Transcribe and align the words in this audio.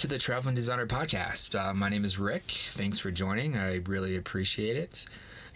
to 0.00 0.06
the 0.06 0.16
Traveling 0.16 0.54
Designer 0.54 0.86
Podcast. 0.86 1.54
Uh, 1.54 1.74
my 1.74 1.90
name 1.90 2.06
is 2.06 2.18
Rick. 2.18 2.44
Thanks 2.48 2.98
for 2.98 3.10
joining. 3.10 3.58
I 3.58 3.82
really 3.84 4.16
appreciate 4.16 4.74
it. 4.74 5.04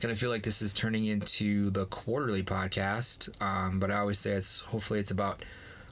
Kind 0.02 0.12
of 0.12 0.18
feel 0.18 0.28
like 0.28 0.42
this 0.42 0.60
is 0.60 0.74
turning 0.74 1.06
into 1.06 1.70
the 1.70 1.86
quarterly 1.86 2.42
podcast, 2.42 3.30
um, 3.42 3.80
but 3.80 3.90
I 3.90 3.96
always 3.96 4.18
say 4.18 4.32
it's 4.32 4.60
hopefully 4.60 5.00
it's 5.00 5.10
about 5.10 5.42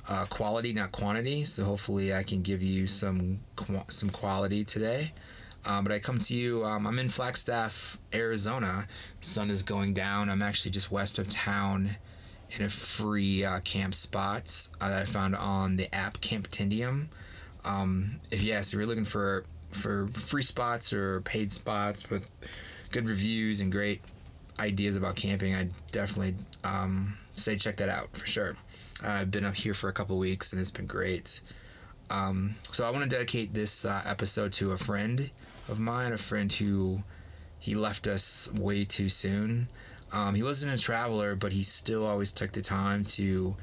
uh, 0.06 0.26
quality, 0.26 0.74
not 0.74 0.92
quantity. 0.92 1.44
So 1.44 1.64
hopefully 1.64 2.12
I 2.12 2.24
can 2.24 2.42
give 2.42 2.62
you 2.62 2.86
some 2.86 3.40
qu- 3.56 3.84
some 3.88 4.10
quality 4.10 4.64
today. 4.64 5.14
Um, 5.64 5.82
but 5.82 5.90
I 5.94 5.98
come 5.98 6.18
to 6.18 6.34
you. 6.36 6.62
Um, 6.62 6.86
I'm 6.86 6.98
in 6.98 7.08
Flagstaff, 7.08 7.98
Arizona. 8.12 8.86
Sun 9.22 9.48
is 9.48 9.62
going 9.62 9.94
down. 9.94 10.28
I'm 10.28 10.42
actually 10.42 10.72
just 10.72 10.92
west 10.92 11.18
of 11.18 11.30
town 11.30 11.96
in 12.50 12.66
a 12.66 12.68
free 12.68 13.46
uh, 13.46 13.60
camp 13.60 13.94
spot 13.94 14.68
uh, 14.78 14.90
that 14.90 15.00
I 15.00 15.04
found 15.06 15.36
on 15.36 15.76
the 15.76 15.94
app 15.94 16.18
Campendium. 16.18 17.06
Um, 17.64 18.20
if 18.30 18.42
yes, 18.42 18.68
if 18.68 18.74
you're 18.74 18.86
looking 18.86 19.04
for 19.04 19.44
for 19.70 20.08
free 20.08 20.42
spots 20.42 20.92
or 20.92 21.20
paid 21.22 21.52
spots 21.52 22.10
with 22.10 22.30
good 22.90 23.08
reviews 23.08 23.60
and 23.60 23.72
great 23.72 24.02
ideas 24.58 24.96
about 24.96 25.16
camping, 25.16 25.54
I 25.54 25.68
definitely 25.90 26.34
um, 26.62 27.16
say 27.34 27.56
check 27.56 27.76
that 27.76 27.88
out 27.88 28.16
for 28.16 28.26
sure. 28.26 28.56
I've 29.02 29.30
been 29.30 29.44
up 29.44 29.56
here 29.56 29.74
for 29.74 29.88
a 29.88 29.92
couple 29.92 30.18
weeks 30.18 30.52
and 30.52 30.60
it's 30.60 30.70
been 30.70 30.86
great. 30.86 31.40
Um, 32.10 32.56
so 32.70 32.84
I 32.86 32.90
want 32.90 33.04
to 33.04 33.08
dedicate 33.08 33.54
this 33.54 33.84
uh, 33.84 34.02
episode 34.04 34.52
to 34.54 34.72
a 34.72 34.76
friend 34.76 35.30
of 35.68 35.78
mine, 35.78 36.12
a 36.12 36.18
friend 36.18 36.52
who 36.52 37.02
he 37.58 37.74
left 37.74 38.06
us 38.06 38.50
way 38.52 38.84
too 38.84 39.08
soon. 39.08 39.68
Um, 40.12 40.34
he 40.34 40.42
wasn't 40.42 40.78
a 40.78 40.82
traveler, 40.82 41.34
but 41.34 41.52
he 41.52 41.62
still 41.62 42.04
always 42.04 42.30
took 42.30 42.52
the 42.52 42.60
time 42.60 43.04
to 43.04 43.56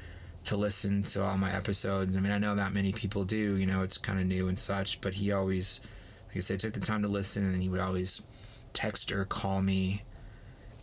to 0.50 0.56
listen 0.56 1.04
to 1.04 1.22
all 1.22 1.38
my 1.38 1.54
episodes. 1.54 2.16
I 2.16 2.20
mean, 2.20 2.32
I 2.32 2.38
know 2.38 2.56
not 2.56 2.74
many 2.74 2.92
people 2.92 3.22
do. 3.22 3.56
You 3.56 3.66
know, 3.66 3.82
it's 3.82 3.96
kind 3.96 4.18
of 4.18 4.26
new 4.26 4.48
and 4.48 4.58
such, 4.58 5.00
but 5.00 5.14
he 5.14 5.30
always, 5.30 5.80
like 6.26 6.38
I 6.38 6.40
said, 6.40 6.58
took 6.58 6.72
the 6.72 6.80
time 6.80 7.02
to 7.02 7.08
listen, 7.08 7.44
and 7.44 7.62
he 7.62 7.68
would 7.68 7.78
always 7.78 8.24
text 8.72 9.12
or 9.12 9.24
call 9.24 9.62
me 9.62 10.02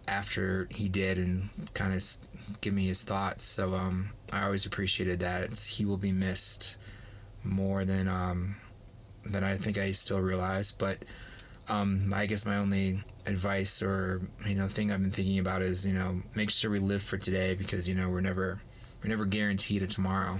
after 0.07 0.69
he 0.71 0.87
did 0.87 1.17
and 1.17 1.49
kind 1.73 1.93
of 1.93 2.01
give 2.61 2.73
me 2.73 2.87
his 2.87 3.03
thoughts. 3.03 3.43
So 3.43 3.75
um, 3.75 4.11
I 4.31 4.45
always 4.45 4.65
appreciated 4.65 5.19
that. 5.19 5.43
It's, 5.43 5.67
he 5.67 5.83
will 5.83 5.97
be 5.97 6.13
missed 6.13 6.77
more 7.43 7.83
than 7.83 8.07
um, 8.07 8.55
than 9.25 9.43
I 9.43 9.55
think 9.55 9.77
I 9.77 9.91
still 9.91 10.21
realize. 10.21 10.71
But 10.71 10.99
um, 11.67 12.13
I 12.15 12.25
guess 12.25 12.45
my 12.45 12.55
only 12.55 13.03
advice 13.25 13.81
or 13.81 14.21
you 14.45 14.55
know 14.55 14.67
thing 14.67 14.93
I've 14.93 15.01
been 15.01 15.11
thinking 15.11 15.39
about 15.39 15.61
is 15.61 15.85
you 15.85 15.93
know 15.93 16.21
make 16.35 16.51
sure 16.51 16.71
we 16.71 16.79
live 16.79 17.01
for 17.01 17.17
today 17.17 17.53
because 17.53 17.85
you 17.85 17.95
know 17.95 18.09
we're 18.09 18.21
never 18.21 18.61
we're 19.07 19.11
never 19.11 19.25
guaranteed 19.25 19.81
a 19.83 19.87
tomorrow. 19.87 20.39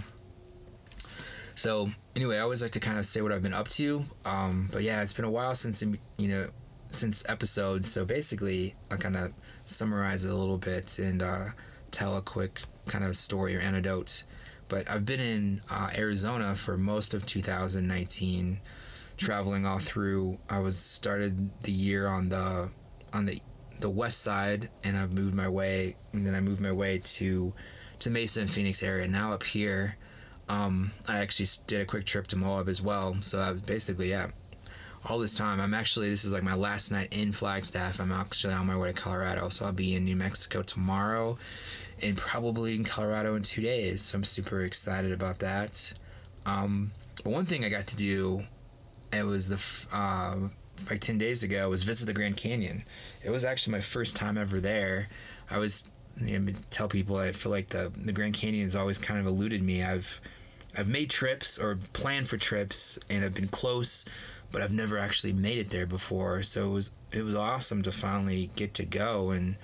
So 1.56 1.90
anyway, 2.16 2.38
I 2.38 2.42
always 2.42 2.62
like 2.62 2.72
to 2.72 2.80
kind 2.80 3.00
of 3.00 3.06
say 3.06 3.22
what 3.22 3.32
I've 3.32 3.42
been 3.42 3.54
up 3.54 3.70
to. 3.70 4.06
Um, 4.26 4.68
but 4.72 4.84
yeah, 4.84 5.02
it's 5.02 5.14
been 5.14 5.26
a 5.26 5.32
while 5.32 5.56
since 5.56 5.82
you 5.82 6.28
know 6.28 6.50
since 6.90 7.28
episodes. 7.30 7.90
So 7.90 8.04
basically, 8.04 8.76
I'll 8.92 8.98
kind 8.98 9.16
of 9.16 9.32
summarize 9.66 10.26
it 10.26 10.32
a 10.32 10.36
little 10.36 10.58
bit 10.58 11.00
and 11.00 11.24
uh, 11.24 11.46
tell 11.92 12.18
a 12.18 12.22
quick 12.22 12.62
kind 12.88 13.06
of 13.06 13.16
story 13.16 13.56
or 13.56 13.60
anecdote. 13.62 14.24
But 14.68 14.90
I've 14.90 15.06
been 15.06 15.22
in 15.22 15.62
uh, 15.70 15.92
Arizona 15.96 16.54
for 16.54 16.78
most 16.78 17.14
of 17.14 17.26
2019, 17.26 18.60
traveling 19.16 19.66
all 19.66 19.80
through. 19.80 20.40
I 20.50 20.60
was 20.60 20.78
started 20.78 21.52
the 21.64 21.72
year 21.72 22.08
on 22.08 22.30
the 22.30 22.70
on 23.14 23.26
the 23.26 23.42
the 23.80 23.90
west 23.90 24.22
side, 24.22 24.70
and 24.84 24.98
I've 24.98 25.14
moved 25.14 25.34
my 25.34 25.48
way, 25.48 25.96
and 26.12 26.28
then 26.28 26.36
I 26.36 26.42
moved 26.42 26.60
my 26.60 26.74
way 26.74 27.00
to 27.00 27.54
to 28.00 28.10
Mesa 28.10 28.42
and 28.42 28.50
Phoenix 28.50 28.84
area. 28.84 29.08
Now 29.08 29.34
up 29.34 29.44
here, 29.44 29.98
um, 30.50 30.92
I 31.08 31.20
actually 31.20 31.48
did 31.68 31.82
a 31.82 31.86
quick 31.86 32.06
trip 32.06 32.28
to 32.28 32.36
Moab 32.36 32.70
as 32.70 32.82
well. 32.82 33.18
So 33.22 33.40
I 33.40 33.52
was 33.52 33.62
basically 33.62 34.12
yeah, 34.12 34.28
all 35.06 35.20
this 35.20 35.34
time. 35.34 35.60
I'm 35.60 35.74
actually 35.74 36.10
this 36.10 36.24
is 36.24 36.34
like 36.34 36.44
my 36.44 36.56
last 36.56 36.92
night 36.92 37.16
in 37.16 37.32
Flagstaff. 37.32 38.00
I'm 38.00 38.12
actually 38.12 38.54
on 38.54 38.68
my 38.68 38.78
way 38.78 38.92
to 38.92 39.00
Colorado, 39.00 39.50
so 39.50 39.66
I'll 39.66 39.72
be 39.72 39.96
in 39.96 40.06
New 40.06 40.16
Mexico 40.16 40.62
tomorrow, 40.62 41.38
and 42.02 42.18
probably 42.18 42.76
in 42.76 42.84
Colorado 42.84 43.36
in 43.36 43.44
two 43.44 43.62
days. 43.62 44.02
So 44.02 44.18
I'm 44.18 44.24
super 44.24 44.62
excited 44.62 45.12
about 45.12 45.40
that. 45.40 45.94
Um, 46.46 46.92
but 47.24 47.32
one 47.32 47.46
thing 47.46 47.66
I 47.66 47.70
got 47.70 47.88
to 47.88 47.96
do, 47.96 48.44
it 49.12 49.24
was 49.26 49.50
the 49.50 49.96
uh, 49.96 50.36
like 50.90 51.02
ten 51.02 51.18
days 51.18 51.44
ago, 51.44 51.70
was 51.70 51.84
visit 51.84 52.06
the 52.06 52.14
Grand 52.14 52.38
Canyon. 52.38 52.84
It 53.24 53.32
was 53.32 53.44
actually 53.44 53.74
my 53.74 53.82
first 53.82 54.16
time 54.16 54.38
ever 54.38 54.60
there. 54.60 55.10
I 55.50 55.58
was 55.58 55.88
you 56.22 56.40
know, 56.40 56.52
tell 56.70 56.88
people 56.88 57.18
I 57.18 57.32
feel 57.32 57.52
like 57.52 57.68
the 57.68 57.92
the 57.96 58.12
Grand 58.12 58.34
Canyon 58.34 58.64
has 58.64 58.76
always 58.76 58.98
kind 58.98 59.20
of 59.20 59.26
eluded 59.26 59.62
me. 59.62 59.84
I've 59.84 60.22
I've 60.78 60.88
made 60.88 61.10
trips 61.10 61.58
or 61.58 61.78
planned 61.94 62.28
for 62.28 62.38
trips 62.38 63.00
and 63.10 63.24
I've 63.24 63.34
been 63.34 63.48
close, 63.48 64.06
but 64.52 64.62
I've 64.62 64.74
never 64.74 64.98
actually 64.98 65.34
made 65.34 65.58
it 65.58 65.70
there 65.70 65.86
before. 65.86 66.44
So 66.44 66.70
it 66.70 66.74
was 66.74 66.92
it 67.12 67.24
was 67.24 67.36
awesome 67.36 67.82
to 67.84 67.92
finally 67.92 68.50
get 68.56 68.74
to 68.76 68.86
go 68.86 69.32
and 69.32 69.56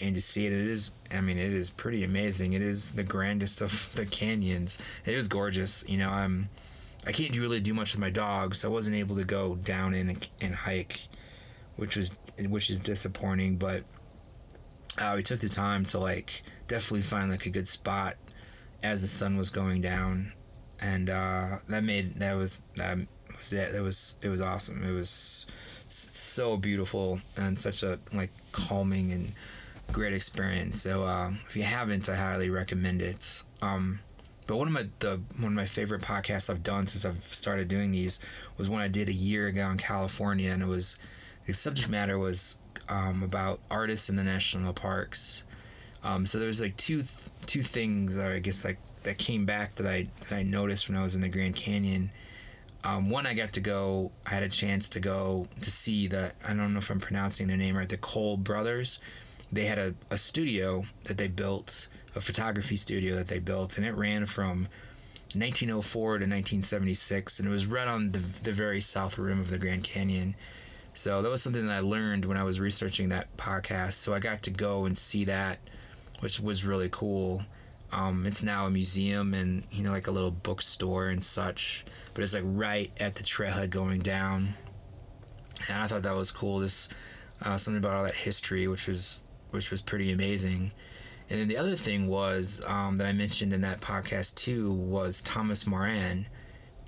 and 0.00 0.14
to 0.14 0.20
see 0.20 0.46
it. 0.46 0.52
It 0.52 0.66
is 0.66 0.90
I 1.12 1.20
mean 1.20 1.38
it 1.38 1.52
is 1.52 1.70
pretty 1.70 2.04
amazing. 2.04 2.52
It 2.52 2.62
is 2.62 2.92
the 2.92 3.04
grandest 3.04 3.60
of 3.60 3.90
the 3.94 4.06
canyons. 4.06 4.78
It 5.04 5.16
was 5.16 5.28
gorgeous. 5.28 5.84
You 5.88 5.98
know 5.98 6.10
I'm 6.10 6.48
I 7.06 7.12
can't 7.12 7.36
really 7.38 7.60
do 7.60 7.72
much 7.72 7.92
with 7.92 8.00
my 8.00 8.10
dog, 8.10 8.54
so 8.56 8.68
I 8.68 8.72
wasn't 8.72 8.96
able 8.96 9.14
to 9.16 9.24
go 9.24 9.54
down 9.54 9.94
in 9.94 10.08
and, 10.08 10.28
and 10.40 10.54
hike, 10.54 11.06
which 11.76 11.96
was 11.96 12.16
which 12.48 12.68
is 12.68 12.80
disappointing, 12.80 13.56
but 13.56 13.84
uh, 14.98 15.12
we 15.16 15.22
took 15.22 15.40
the 15.40 15.48
time 15.48 15.84
to 15.86 15.98
like 15.98 16.42
definitely 16.68 17.02
find 17.02 17.30
like 17.30 17.46
a 17.46 17.50
good 17.50 17.68
spot 17.68 18.14
as 18.82 19.00
the 19.00 19.08
sun 19.08 19.36
was 19.36 19.50
going 19.50 19.80
down. 19.80 20.32
And 20.80 21.10
uh, 21.10 21.58
that 21.68 21.84
made 21.84 22.20
that 22.20 22.34
was 22.34 22.62
that 22.76 22.98
was 23.38 23.52
it. 23.52 23.72
That 23.72 23.82
was 23.82 24.16
it 24.22 24.28
was 24.28 24.40
awesome. 24.40 24.82
It 24.84 24.92
was 24.92 25.46
so 25.88 26.56
beautiful 26.56 27.20
and 27.36 27.58
such 27.60 27.82
a 27.82 27.98
like 28.12 28.30
calming 28.52 29.10
and 29.12 29.32
great 29.92 30.12
experience. 30.12 30.80
So 30.80 31.04
uh, 31.04 31.32
if 31.48 31.56
you 31.56 31.62
haven't 31.62 32.08
i 32.08 32.14
highly 32.14 32.50
recommend 32.50 33.02
it. 33.02 33.42
Um, 33.62 34.00
but 34.46 34.56
one 34.56 34.68
of 34.68 34.72
my 34.72 34.86
the 35.00 35.20
one 35.36 35.52
of 35.52 35.56
my 35.56 35.66
favorite 35.66 36.02
podcasts 36.02 36.48
i've 36.48 36.62
done 36.62 36.86
since 36.86 37.04
i've 37.04 37.24
started 37.24 37.66
doing 37.66 37.90
these 37.90 38.20
was 38.56 38.68
one 38.68 38.80
i 38.80 38.86
did 38.86 39.08
a 39.08 39.12
year 39.12 39.48
ago 39.48 39.68
in 39.70 39.76
california 39.76 40.52
and 40.52 40.62
it 40.62 40.68
was 40.68 40.98
the 41.46 41.52
subject 41.52 41.88
matter 41.88 42.16
was 42.18 42.58
um, 42.88 43.22
about 43.22 43.60
artists 43.70 44.08
in 44.08 44.16
the 44.16 44.22
national 44.22 44.72
parks. 44.72 45.44
Um, 46.04 46.26
so 46.26 46.38
there's 46.38 46.60
like 46.60 46.76
two 46.76 46.98
th- 46.98 47.30
two 47.46 47.62
things 47.62 48.16
that 48.16 48.30
I 48.30 48.38
guess 48.38 48.64
like 48.64 48.78
that 49.02 49.18
came 49.18 49.46
back 49.46 49.76
that 49.76 49.86
I 49.86 50.08
that 50.28 50.32
I 50.32 50.42
noticed 50.42 50.88
when 50.88 50.96
I 50.96 51.02
was 51.02 51.14
in 51.14 51.20
the 51.20 51.28
Grand 51.28 51.56
Canyon. 51.56 52.10
Um, 52.84 53.10
one, 53.10 53.26
I 53.26 53.34
got 53.34 53.52
to 53.54 53.60
go. 53.60 54.12
I 54.24 54.30
had 54.30 54.42
a 54.42 54.48
chance 54.48 54.88
to 54.90 55.00
go 55.00 55.48
to 55.60 55.70
see 55.70 56.06
the. 56.06 56.32
I 56.46 56.54
don't 56.54 56.72
know 56.72 56.78
if 56.78 56.90
I'm 56.90 57.00
pronouncing 57.00 57.48
their 57.48 57.56
name 57.56 57.76
right. 57.76 57.88
The 57.88 57.96
Kolb 57.96 58.44
brothers. 58.44 59.00
They 59.50 59.64
had 59.64 59.78
a, 59.78 59.94
a 60.10 60.18
studio 60.18 60.84
that 61.04 61.18
they 61.18 61.28
built, 61.28 61.86
a 62.16 62.20
photography 62.20 62.76
studio 62.76 63.14
that 63.14 63.28
they 63.28 63.38
built, 63.38 63.76
and 63.78 63.86
it 63.86 63.94
ran 63.94 64.26
from 64.26 64.68
1904 65.34 66.02
to 66.02 66.12
1976, 66.12 67.38
and 67.38 67.48
it 67.48 67.50
was 67.50 67.66
right 67.66 67.88
on 67.88 68.12
the 68.12 68.18
the 68.18 68.52
very 68.52 68.80
south 68.80 69.18
rim 69.18 69.40
of 69.40 69.50
the 69.50 69.58
Grand 69.58 69.84
Canyon 69.84 70.34
so 70.96 71.20
that 71.20 71.28
was 71.28 71.42
something 71.42 71.66
that 71.66 71.76
I 71.76 71.80
learned 71.80 72.24
when 72.24 72.38
I 72.38 72.42
was 72.42 72.58
researching 72.58 73.10
that 73.10 73.36
podcast. 73.36 73.92
So 73.92 74.14
I 74.14 74.18
got 74.18 74.42
to 74.44 74.50
go 74.50 74.86
and 74.86 74.96
see 74.96 75.26
that, 75.26 75.58
which 76.20 76.40
was 76.40 76.64
really 76.64 76.88
cool. 76.90 77.42
Um, 77.92 78.24
it's 78.24 78.42
now 78.42 78.64
a 78.64 78.70
museum 78.70 79.34
and 79.34 79.64
you 79.70 79.84
know 79.84 79.90
like 79.90 80.06
a 80.06 80.10
little 80.10 80.30
bookstore 80.30 81.08
and 81.08 81.22
such, 81.22 81.84
but 82.14 82.24
it's 82.24 82.32
like 82.32 82.44
right 82.46 82.90
at 82.98 83.14
the 83.14 83.22
trailhead 83.22 83.68
going 83.68 84.00
down. 84.00 84.54
And 85.68 85.82
I 85.82 85.86
thought 85.86 86.02
that 86.02 86.16
was 86.16 86.30
cool. 86.30 86.60
This 86.60 86.88
uh, 87.42 87.58
something 87.58 87.78
about 87.78 87.96
all 87.96 88.04
that 88.04 88.14
history, 88.14 88.66
which 88.66 88.86
was 88.86 89.20
which 89.50 89.70
was 89.70 89.82
pretty 89.82 90.10
amazing. 90.10 90.72
And 91.28 91.38
then 91.38 91.48
the 91.48 91.58
other 91.58 91.76
thing 91.76 92.06
was 92.06 92.64
um, 92.66 92.96
that 92.96 93.06
I 93.06 93.12
mentioned 93.12 93.52
in 93.52 93.60
that 93.60 93.82
podcast 93.82 94.34
too 94.36 94.72
was 94.72 95.20
Thomas 95.20 95.66
Moran, 95.66 96.26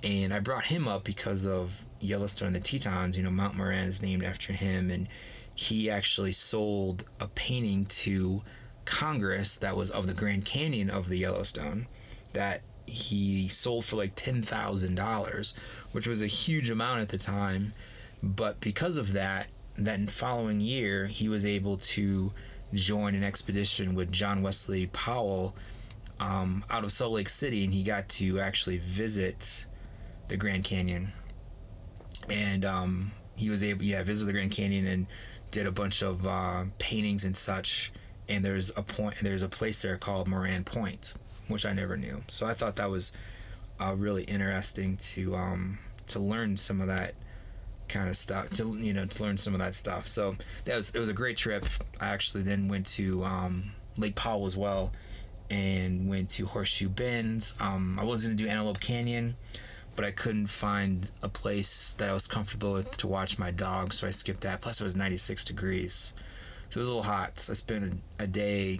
and 0.03 0.33
I 0.33 0.39
brought 0.39 0.65
him 0.65 0.87
up 0.87 1.03
because 1.03 1.45
of 1.45 1.85
Yellowstone 1.99 2.47
and 2.47 2.55
the 2.55 2.59
Tetons, 2.59 3.17
you 3.17 3.23
know, 3.23 3.29
Mount 3.29 3.55
Moran 3.55 3.85
is 3.85 4.01
named 4.01 4.23
after 4.23 4.53
him, 4.53 4.89
and 4.89 5.07
he 5.53 5.89
actually 5.89 6.31
sold 6.31 7.05
a 7.19 7.27
painting 7.27 7.85
to 7.85 8.41
Congress 8.85 9.57
that 9.57 9.75
was 9.75 9.91
of 9.91 10.07
the 10.07 10.13
Grand 10.13 10.45
Canyon 10.45 10.89
of 10.89 11.09
the 11.09 11.17
Yellowstone 11.17 11.87
that 12.33 12.61
he 12.87 13.47
sold 13.47 13.85
for 13.85 13.97
like 13.97 14.15
$10,000, 14.15 15.53
which 15.91 16.07
was 16.07 16.21
a 16.21 16.27
huge 16.27 16.69
amount 16.69 17.01
at 17.01 17.09
the 17.09 17.17
time. 17.17 17.73
But 18.23 18.59
because 18.61 18.97
of 18.97 19.13
that, 19.13 19.47
that 19.77 20.11
following 20.11 20.59
year, 20.61 21.07
he 21.07 21.29
was 21.29 21.45
able 21.45 21.77
to 21.77 22.31
join 22.73 23.15
an 23.15 23.23
expedition 23.23 23.95
with 23.95 24.11
John 24.11 24.41
Wesley 24.41 24.87
Powell 24.87 25.55
um, 26.19 26.63
out 26.69 26.83
of 26.83 26.91
Salt 26.91 27.13
Lake 27.13 27.29
City, 27.29 27.63
and 27.63 27.73
he 27.73 27.83
got 27.83 28.09
to 28.09 28.39
actually 28.39 28.77
visit 28.77 29.65
the 30.29 30.37
Grand 30.37 30.63
Canyon 30.63 31.11
and 32.29 32.65
um, 32.65 33.11
he 33.35 33.49
was 33.49 33.63
able 33.63 33.83
yeah 33.83 34.03
visit 34.03 34.25
the 34.25 34.33
Grand 34.33 34.51
Canyon 34.51 34.85
and 34.85 35.07
did 35.51 35.65
a 35.65 35.71
bunch 35.71 36.01
of 36.01 36.25
uh, 36.27 36.65
paintings 36.77 37.23
and 37.23 37.35
such. 37.35 37.91
And 38.27 38.45
there's 38.45 38.69
a 38.77 38.83
point 38.83 39.15
there's 39.21 39.43
a 39.43 39.49
place 39.49 39.81
there 39.81 39.97
called 39.97 40.27
Moran 40.27 40.63
Point, 40.63 41.15
which 41.47 41.65
I 41.65 41.73
never 41.73 41.97
knew. 41.97 42.21
So 42.27 42.45
I 42.45 42.53
thought 42.53 42.75
that 42.75 42.89
was 42.89 43.11
uh, 43.79 43.95
really 43.95 44.23
interesting 44.23 44.97
to 44.97 45.35
um, 45.35 45.79
to 46.07 46.19
learn 46.19 46.57
some 46.57 46.81
of 46.81 46.87
that 46.87 47.15
kind 47.87 48.07
of 48.07 48.15
stuff 48.15 48.51
to 48.51 48.77
you 48.77 48.93
know 48.93 49.05
to 49.05 49.23
learn 49.23 49.35
some 49.35 49.55
of 49.55 49.59
that 49.59 49.73
stuff 49.73 50.07
so 50.07 50.35
that 50.65 50.75
was 50.77 50.91
it 50.91 50.99
was 50.99 51.09
a 51.09 51.13
great 51.13 51.35
trip 51.35 51.65
i 51.99 52.09
actually 52.09 52.43
then 52.43 52.67
went 52.67 52.85
to 52.85 53.23
um, 53.23 53.71
lake 53.97 54.13
powell 54.13 54.45
as 54.45 54.55
well 54.55 54.93
and 55.49 56.07
went 56.07 56.29
to 56.29 56.45
horseshoe 56.45 56.87
bends 56.87 57.55
um, 57.59 57.97
i 57.99 58.03
was 58.03 58.23
to 58.23 58.33
do 58.35 58.47
antelope 58.47 58.79
canyon 58.79 59.35
but 59.99 60.07
i 60.07 60.11
couldn't 60.11 60.47
find 60.47 61.11
a 61.21 61.27
place 61.27 61.93
that 61.95 62.09
i 62.09 62.13
was 62.13 62.25
comfortable 62.25 62.71
with 62.71 62.89
to 62.95 63.05
watch 63.05 63.37
my 63.37 63.51
dog 63.51 63.91
so 63.91 64.07
i 64.07 64.09
skipped 64.09 64.39
that 64.39 64.61
plus 64.61 64.79
it 64.79 64.83
was 64.85 64.95
96 64.95 65.43
degrees 65.43 66.13
so 66.69 66.77
it 66.77 66.79
was 66.79 66.87
a 66.87 66.89
little 66.89 67.03
hot 67.03 67.37
so 67.37 67.51
i 67.51 67.53
spent 67.53 68.01
a, 68.17 68.25
day 68.25 68.79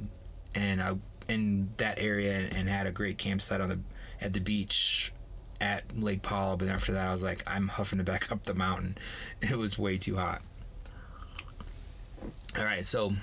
and 0.55 0.81
i 0.81 0.95
in 1.27 1.69
that 1.75 1.99
area 1.99 2.47
and 2.55 2.69
had 2.69 2.87
a 2.87 2.91
great 2.91 3.17
campsite 3.17 3.59
on 3.59 3.67
the 3.67 3.77
at 4.21 4.31
the 4.31 4.39
beach 4.39 5.11
at 5.59 5.83
Lake 5.97 6.21
Powell, 6.21 6.55
but 6.55 6.69
after 6.69 6.93
that 6.93 7.07
I 7.07 7.11
was 7.11 7.21
like, 7.21 7.43
I'm 7.45 7.67
huffing 7.67 7.99
it 7.99 8.05
back 8.05 8.31
up 8.31 8.45
the 8.45 8.53
mountain. 8.53 8.97
It 9.41 9.57
was 9.57 9.77
way 9.77 9.97
too 9.97 10.15
hot. 10.15 10.41
All 12.57 12.63
right, 12.63 12.87
so 12.87 13.13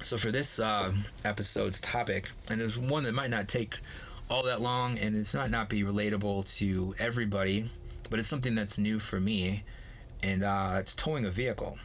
so 0.00 0.16
for 0.16 0.30
this 0.30 0.60
uh, 0.60 0.92
episode's 1.24 1.80
topic, 1.80 2.30
and 2.48 2.60
it's 2.60 2.76
one 2.76 3.02
that 3.02 3.14
might 3.14 3.30
not 3.30 3.48
take 3.48 3.80
all 4.28 4.42
that 4.44 4.60
long, 4.60 4.98
and 4.98 5.16
it's 5.16 5.34
might 5.34 5.50
not 5.50 5.68
be 5.68 5.82
relatable 5.82 6.44
to 6.56 6.94
everybody, 6.98 7.70
but 8.10 8.18
it's 8.18 8.28
something 8.28 8.54
that's 8.54 8.78
new 8.78 8.98
for 8.98 9.20
me, 9.20 9.64
and 10.22 10.42
uh, 10.42 10.76
it's 10.78 10.94
towing 10.94 11.24
a 11.24 11.30
vehicle. 11.30 11.78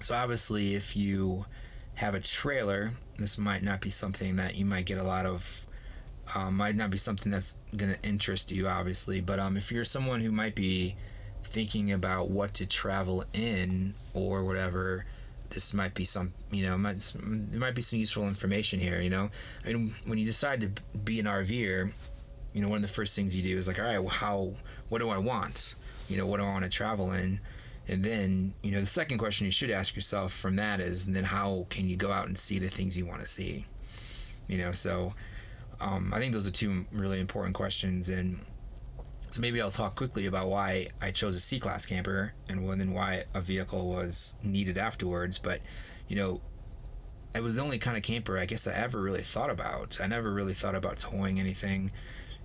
So 0.00 0.14
obviously, 0.14 0.74
if 0.74 0.96
you 0.96 1.46
have 1.94 2.14
a 2.14 2.20
trailer, 2.20 2.92
this 3.18 3.38
might 3.38 3.62
not 3.62 3.80
be 3.80 3.90
something 3.90 4.36
that 4.36 4.56
you 4.56 4.64
might 4.64 4.86
get 4.86 4.98
a 4.98 5.04
lot 5.04 5.26
of 5.26 5.66
um, 6.34 6.56
might 6.56 6.76
not 6.76 6.90
be 6.90 6.96
something 6.98 7.30
that's 7.30 7.58
going 7.76 7.92
to 7.92 8.02
interest 8.02 8.50
you, 8.50 8.66
obviously. 8.66 9.20
But 9.20 9.38
um, 9.38 9.56
if 9.56 9.70
you're 9.70 9.84
someone 9.84 10.20
who 10.20 10.32
might 10.32 10.54
be 10.54 10.96
thinking 11.42 11.92
about 11.92 12.30
what 12.30 12.54
to 12.54 12.66
travel 12.66 13.24
in 13.32 13.94
or 14.14 14.44
whatever, 14.44 15.04
this 15.54 15.72
might 15.72 15.94
be 15.94 16.04
some, 16.04 16.34
you 16.50 16.66
know, 16.66 16.76
might, 16.76 17.12
there 17.14 17.60
might 17.60 17.74
be 17.74 17.82
some 17.82 17.98
useful 17.98 18.26
information 18.28 18.80
here. 18.80 19.00
You 19.00 19.10
know, 19.10 19.30
I 19.64 19.72
mean, 19.72 19.94
when 20.04 20.18
you 20.18 20.26
decide 20.26 20.60
to 20.60 20.98
be 20.98 21.20
an 21.20 21.26
RVer, 21.26 21.92
you 22.52 22.62
know, 22.62 22.68
one 22.68 22.76
of 22.76 22.82
the 22.82 22.88
first 22.88 23.16
things 23.16 23.36
you 23.36 23.42
do 23.42 23.56
is 23.56 23.66
like, 23.66 23.78
all 23.78 23.84
right, 23.84 23.98
well, 23.98 24.08
how, 24.08 24.52
what 24.88 24.98
do 24.98 25.08
I 25.08 25.18
want? 25.18 25.76
You 26.08 26.16
know, 26.16 26.26
what 26.26 26.38
do 26.38 26.44
I 26.44 26.50
want 26.50 26.64
to 26.64 26.70
travel 26.70 27.12
in? 27.12 27.40
And 27.88 28.02
then, 28.02 28.54
you 28.62 28.70
know, 28.70 28.80
the 28.80 28.86
second 28.86 29.18
question 29.18 29.44
you 29.44 29.50
should 29.50 29.70
ask 29.70 29.94
yourself 29.94 30.32
from 30.32 30.56
that 30.56 30.80
is, 30.80 31.06
then 31.06 31.24
how 31.24 31.66
can 31.70 31.88
you 31.88 31.96
go 31.96 32.10
out 32.12 32.26
and 32.26 32.36
see 32.36 32.58
the 32.58 32.68
things 32.68 32.96
you 32.96 33.06
want 33.06 33.20
to 33.20 33.26
see? 33.26 33.66
You 34.48 34.58
know, 34.58 34.72
so 34.72 35.14
um, 35.80 36.12
I 36.14 36.18
think 36.18 36.32
those 36.32 36.46
are 36.46 36.52
two 36.52 36.86
really 36.92 37.20
important 37.20 37.54
questions, 37.54 38.08
and 38.08 38.40
so 39.34 39.40
maybe 39.40 39.60
I'll 39.60 39.72
talk 39.72 39.96
quickly 39.96 40.26
about 40.26 40.46
why 40.46 40.86
I 41.02 41.10
chose 41.10 41.34
a 41.34 41.40
C 41.40 41.58
class 41.58 41.84
camper 41.84 42.34
and 42.48 42.64
then 42.80 42.92
why 42.92 43.24
a 43.34 43.40
vehicle 43.40 43.88
was 43.88 44.38
needed 44.44 44.78
afterwards. 44.78 45.38
But 45.38 45.60
you 46.06 46.14
know, 46.14 46.40
it 47.34 47.42
was 47.42 47.56
the 47.56 47.62
only 47.62 47.78
kind 47.78 47.96
of 47.96 48.04
camper 48.04 48.38
I 48.38 48.46
guess 48.46 48.68
I 48.68 48.74
ever 48.74 49.00
really 49.00 49.22
thought 49.22 49.50
about. 49.50 49.98
I 50.00 50.06
never 50.06 50.32
really 50.32 50.54
thought 50.54 50.76
about 50.76 50.98
towing 50.98 51.40
anything. 51.40 51.90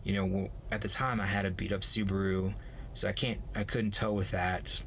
You 0.03 0.15
know, 0.15 0.49
at 0.71 0.81
the 0.81 0.87
time 0.87 1.21
I 1.21 1.27
had 1.27 1.45
a 1.45 1.51
beat 1.51 1.71
up 1.71 1.81
Subaru, 1.81 2.55
so 2.93 3.07
I 3.07 3.11
can't, 3.11 3.39
I 3.55 3.65
couldn't 3.65 3.91
tow 3.91 4.13
with 4.13 4.31
that. 4.31 4.81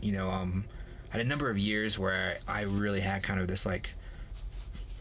You 0.00 0.12
know, 0.12 0.30
um, 0.30 0.66
I 1.08 1.16
had 1.16 1.26
a 1.26 1.28
number 1.28 1.50
of 1.50 1.58
years 1.58 1.98
where 1.98 2.38
I 2.46 2.62
really 2.62 3.00
had 3.00 3.24
kind 3.24 3.40
of 3.40 3.48
this 3.48 3.66
like, 3.66 3.94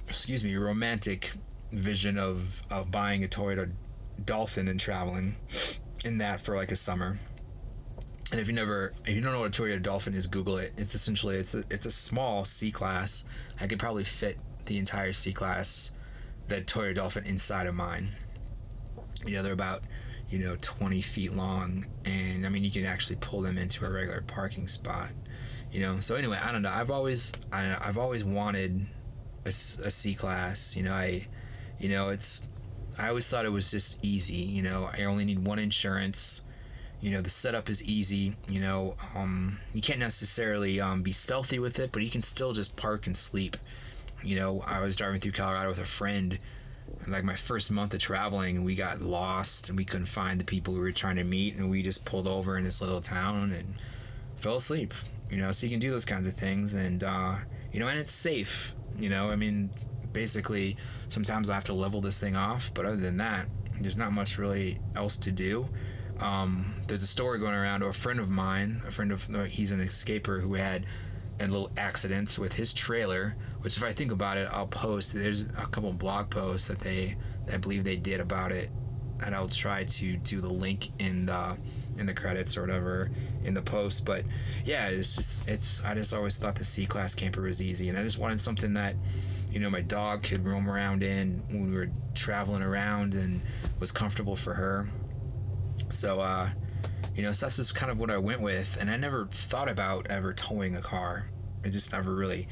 excuse 0.08 0.44
me, 0.44 0.56
romantic 0.56 1.34
vision 1.72 2.18
of 2.18 2.64
of 2.72 2.90
buying 2.90 3.24
a 3.24 3.28
Toyota 3.28 3.72
Dolphin 4.26 4.68
and 4.68 4.80
traveling 4.80 5.36
in 6.06 6.18
that 6.20 6.42
for 6.42 6.56
like 6.56 6.72
a 6.72 6.76
summer. 6.76 7.18
And 8.32 8.40
if 8.40 8.48
you 8.48 8.54
never, 8.54 8.94
if 9.06 9.16
you 9.16 9.22
don't 9.22 9.34
know 9.34 9.40
what 9.40 9.58
a 9.58 9.62
Toyota 9.62 9.82
Dolphin 9.82 10.14
is, 10.14 10.28
Google 10.28 10.58
it. 10.58 10.74
It's 10.78 10.94
essentially 10.94 11.36
it's 11.36 11.56
a 11.56 11.64
it's 11.70 11.86
a 11.86 11.92
small 11.92 12.46
C 12.46 12.72
class. 12.72 13.26
I 13.60 13.68
could 13.68 13.80
probably 13.80 14.04
fit 14.04 14.38
the 14.66 14.78
entire 14.78 15.14
C 15.14 15.34
class, 15.34 15.92
that 16.48 16.68
Toyota 16.68 16.96
Dolphin 16.96 17.26
inside 17.26 17.66
of 17.66 17.74
mine. 17.74 18.12
You 19.26 19.34
know, 19.34 19.44
they're 19.44 19.54
about 19.54 19.84
you 20.30 20.38
know 20.38 20.58
20 20.62 21.02
feet 21.02 21.34
long, 21.34 21.88
and 22.06 22.46
I 22.46 22.50
mean 22.50 22.64
you 22.64 22.72
can 22.72 22.86
actually 22.86 23.18
pull 23.18 23.42
them 23.42 23.58
into 23.58 23.84
a 23.86 23.90
regular 23.90 24.22
parking 24.22 24.68
spot. 24.68 25.10
You 25.72 25.82
know, 25.82 26.00
so 26.00 26.16
anyway, 26.16 26.38
I 26.42 26.52
don't 26.52 26.62
know. 26.62 26.72
I've 26.72 26.92
always 26.92 27.34
I 27.52 27.64
don't 27.64 27.72
know, 27.72 27.80
I've 27.82 27.98
always 27.98 28.24
wanted 28.24 28.86
a, 29.46 29.50
a 29.50 29.52
C 29.52 30.14
class. 30.14 30.76
You 30.76 30.84
know, 30.84 30.94
I 30.94 31.28
you 31.80 31.90
know, 31.90 32.10
it's 32.10 32.44
I 33.00 33.10
always 33.10 33.30
thought 33.30 33.46
it 33.46 33.52
was 33.52 33.72
just 33.72 33.98
easy. 34.04 34.36
You 34.36 34.62
know, 34.62 34.90
I 34.98 35.04
only 35.04 35.26
need 35.26 35.46
one 35.46 35.60
insurance. 35.60 36.42
You 37.02 37.12
know, 37.12 37.22
the 37.22 37.30
setup 37.30 37.70
is 37.70 37.84
easy. 37.84 38.36
You 38.48 38.60
know, 38.60 38.96
um, 39.16 39.60
you 39.74 39.82
can't 39.82 40.00
necessarily 40.00 40.82
um, 40.82 41.02
be 41.02 41.14
stealthy 41.14 41.60
with 41.60 41.80
it, 41.80 41.92
but 41.94 42.04
you 42.04 42.10
can 42.10 42.22
still 42.22 42.52
just 42.52 42.76
park 42.76 43.08
and 43.08 43.16
sleep. 43.16 43.56
You 44.22 44.36
know, 44.36 44.64
I 44.68 44.82
was 44.82 44.98
driving 44.98 45.22
through 45.22 45.32
Colorado 45.32 45.70
with 45.70 45.80
a 45.80 45.86
friend, 45.86 46.40
like 47.08 47.24
my 47.24 47.36
first 47.36 47.72
month 47.72 47.94
of 47.94 48.02
traveling, 48.02 48.64
we 48.64 48.76
got 48.76 49.02
lost 49.02 49.70
and 49.70 49.78
we 49.78 49.86
couldn't 49.86 50.08
find 50.08 50.40
the 50.40 50.46
people 50.46 50.74
we 50.74 50.80
were 50.82 50.92
trying 50.92 51.16
to 51.16 51.24
meet, 51.24 51.56
and 51.56 51.70
we 51.70 51.82
just 51.82 52.04
pulled 52.04 52.28
over 52.28 52.58
in 52.58 52.64
this 52.66 52.82
little 52.82 53.02
town 53.02 53.54
and 53.54 53.76
fell 54.36 54.56
asleep. 54.56 54.94
You 55.30 55.38
know, 55.38 55.52
so 55.52 55.66
you 55.66 55.70
can 55.70 55.80
do 55.80 55.92
those 55.92 56.06
kinds 56.06 56.28
of 56.28 56.34
things, 56.34 56.74
and 56.74 57.04
uh, 57.04 57.36
you 57.72 57.80
know, 57.80 57.88
and 57.88 58.00
it's 58.00 58.12
safe. 58.12 58.74
You 58.98 59.10
know, 59.10 59.30
I 59.30 59.36
mean, 59.38 59.70
basically 60.14 60.78
sometimes 61.10 61.50
I 61.50 61.56
have 61.56 61.66
to 61.66 61.74
level 61.74 62.02
this 62.02 62.20
thing 62.20 62.36
off, 62.36 62.74
but 62.74 62.86
other 62.86 62.98
than 62.98 63.18
that, 63.18 63.48
there's 63.82 63.98
not 63.98 64.12
much 64.12 64.38
really 64.38 64.80
else 64.96 65.18
to 65.18 65.32
do. 65.32 65.70
Um, 66.20 66.74
there's 66.88 67.04
a 67.04 67.08
story 67.08 67.40
going 67.40 67.54
around. 67.54 67.82
Of 67.82 67.90
a 67.90 67.94
friend 67.94 68.20
of 68.20 68.30
mine, 68.30 68.82
a 68.88 68.92
friend 68.92 69.12
of 69.12 69.34
uh, 69.34 69.44
he's 69.44 69.72
an 69.72 69.80
escaper 69.80 70.42
who 70.42 70.56
had 70.56 70.86
a 71.40 71.48
little 71.48 71.72
accident 71.78 72.38
with 72.38 72.54
his 72.54 72.74
trailer. 72.74 73.36
Which, 73.62 73.78
if 73.78 73.84
I 73.84 73.94
think 73.94 74.12
about 74.12 74.38
it, 74.38 74.50
I'll 74.52 74.68
post. 74.68 75.14
There's 75.14 75.44
a 75.44 75.68
couple 75.72 75.92
blog 75.94 76.30
posts 76.30 76.68
that 76.68 76.82
they, 76.82 77.16
I 77.52 77.58
believe 77.58 77.84
they 77.84 77.96
did 77.96 78.20
about 78.20 78.52
it, 78.52 78.70
and 79.26 79.34
I'll 79.34 79.50
try 79.50 79.86
to 79.86 80.18
do 80.18 80.42
the 80.42 80.50
link 80.50 80.90
in 81.00 81.26
the 81.26 81.58
in 81.98 82.06
the 82.06 82.14
credits 82.14 82.58
or 82.58 82.62
whatever 82.62 83.12
in 83.44 83.54
the 83.54 83.62
post. 83.62 84.06
But 84.06 84.26
yeah, 84.66 84.90
it's 84.90 85.16
just 85.16 85.48
it's. 85.48 85.84
I 85.84 85.94
just 85.96 86.14
always 86.14 86.38
thought 86.38 86.56
the 86.56 86.66
C 86.66 86.86
class 86.86 87.16
camper 87.16 87.42
was 87.42 87.62
easy, 87.62 87.88
and 87.88 87.98
I 87.98 88.04
just 88.04 88.20
wanted 88.20 88.42
something 88.42 88.74
that 88.74 88.96
you 89.52 89.60
know 89.60 89.70
my 89.70 89.82
dog 89.82 90.24
could 90.24 90.46
roam 90.46 90.70
around 90.70 91.04
in 91.04 91.44
when 91.50 91.70
we 91.70 91.76
were 91.76 91.90
traveling 92.14 92.62
around 92.62 93.14
and 93.14 93.42
was 93.80 93.92
comfortable 93.92 94.36
for 94.36 94.54
her. 94.54 94.90
So 95.90 96.22
uh 96.22 96.50
you 97.16 97.24
know 97.24 97.32
so 97.32 97.46
that's 97.46 97.58
just 97.58 97.76
kind 97.76 97.92
of 97.92 97.98
what 97.98 98.10
i 98.10 98.18
went 98.18 98.40
with 98.40 98.78
and 98.80 98.90
i 98.90 98.96
never 98.96 99.26
thought 99.26 99.68
about 99.68 100.08
ever 100.10 100.34
towing 100.34 100.76
a 100.76 100.82
car. 100.82 101.30
It 101.64 101.72
just 101.72 101.92
never 101.92 102.14
really 102.14 102.48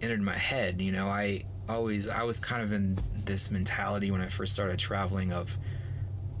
entered 0.00 0.20
my 0.20 0.36
head 0.36 0.80
you 0.80 0.92
know. 0.92 1.08
I 1.08 1.44
always 1.68 2.08
i 2.08 2.22
was 2.22 2.40
kind 2.40 2.62
of 2.62 2.72
in 2.72 2.98
this 3.24 3.50
mentality 3.50 4.10
when 4.10 4.20
i 4.20 4.26
first 4.26 4.52
started 4.52 4.78
traveling 4.78 5.32
of 5.32 5.56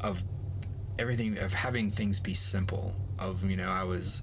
of 0.00 0.22
everything 0.98 1.38
of 1.38 1.52
having 1.52 1.90
things 1.90 2.18
be 2.18 2.34
simple 2.34 2.94
of 3.18 3.48
you 3.48 3.56
know 3.56 3.70
i 3.70 3.84
was 3.84 4.22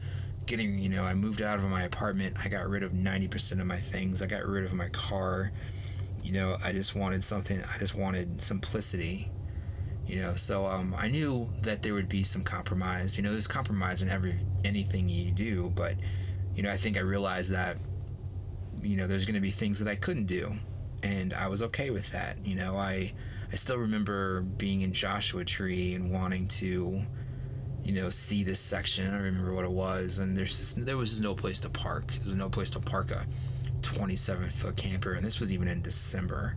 getting, 0.49 0.77
you 0.79 0.89
know, 0.89 1.03
I 1.03 1.13
moved 1.13 1.41
out 1.41 1.59
of 1.59 1.65
my 1.65 1.83
apartment. 1.83 2.35
I 2.43 2.49
got 2.49 2.67
rid 2.67 2.83
of 2.83 2.91
90% 2.91 3.61
of 3.61 3.65
my 3.65 3.77
things. 3.77 4.21
I 4.21 4.25
got 4.25 4.45
rid 4.45 4.65
of 4.65 4.73
my 4.73 4.89
car. 4.89 5.51
You 6.21 6.33
know, 6.33 6.57
I 6.61 6.73
just 6.73 6.95
wanted 6.95 7.23
something, 7.23 7.61
I 7.73 7.77
just 7.77 7.95
wanted 7.95 8.41
simplicity. 8.41 9.31
You 10.05 10.21
know, 10.23 10.35
so 10.35 10.65
um, 10.65 10.95
I 10.97 11.07
knew 11.07 11.49
that 11.61 11.83
there 11.83 11.93
would 11.93 12.09
be 12.09 12.23
some 12.23 12.43
compromise. 12.43 13.15
You 13.15 13.23
know, 13.23 13.31
there's 13.31 13.47
compromise 13.47 14.01
in 14.01 14.09
every 14.09 14.35
anything 14.65 15.07
you 15.07 15.31
do, 15.31 15.71
but 15.75 15.93
you 16.55 16.63
know, 16.63 16.71
I 16.71 16.77
think 16.77 16.97
I 16.97 17.01
realized 17.01 17.51
that 17.51 17.77
you 18.81 18.97
know, 18.97 19.07
there's 19.07 19.25
going 19.25 19.35
to 19.35 19.41
be 19.41 19.51
things 19.51 19.79
that 19.79 19.89
I 19.89 19.95
couldn't 19.95 20.25
do, 20.25 20.55
and 21.03 21.33
I 21.33 21.47
was 21.47 21.61
okay 21.63 21.89
with 21.91 22.09
that. 22.11 22.45
You 22.45 22.55
know, 22.55 22.75
I 22.75 23.13
I 23.51 23.55
still 23.55 23.77
remember 23.77 24.41
being 24.41 24.81
in 24.81 24.93
Joshua 24.93 25.45
Tree 25.45 25.93
and 25.93 26.11
wanting 26.11 26.47
to 26.47 27.03
you 27.83 27.93
know, 27.93 28.09
see 28.09 28.43
this 28.43 28.59
section. 28.59 29.07
I 29.07 29.11
don't 29.11 29.21
remember 29.21 29.53
what 29.53 29.65
it 29.65 29.71
was, 29.71 30.19
and 30.19 30.35
there's 30.35 30.57
just, 30.57 30.85
there 30.85 30.97
was 30.97 31.11
just 31.11 31.23
no 31.23 31.33
place 31.33 31.59
to 31.61 31.69
park. 31.69 32.13
There 32.13 32.25
was 32.25 32.35
no 32.35 32.49
place 32.49 32.69
to 32.71 32.79
park 32.79 33.11
a 33.11 33.25
27 33.81 34.49
foot 34.49 34.75
camper, 34.75 35.13
and 35.13 35.25
this 35.25 35.39
was 35.39 35.53
even 35.53 35.67
in 35.67 35.81
December. 35.81 36.55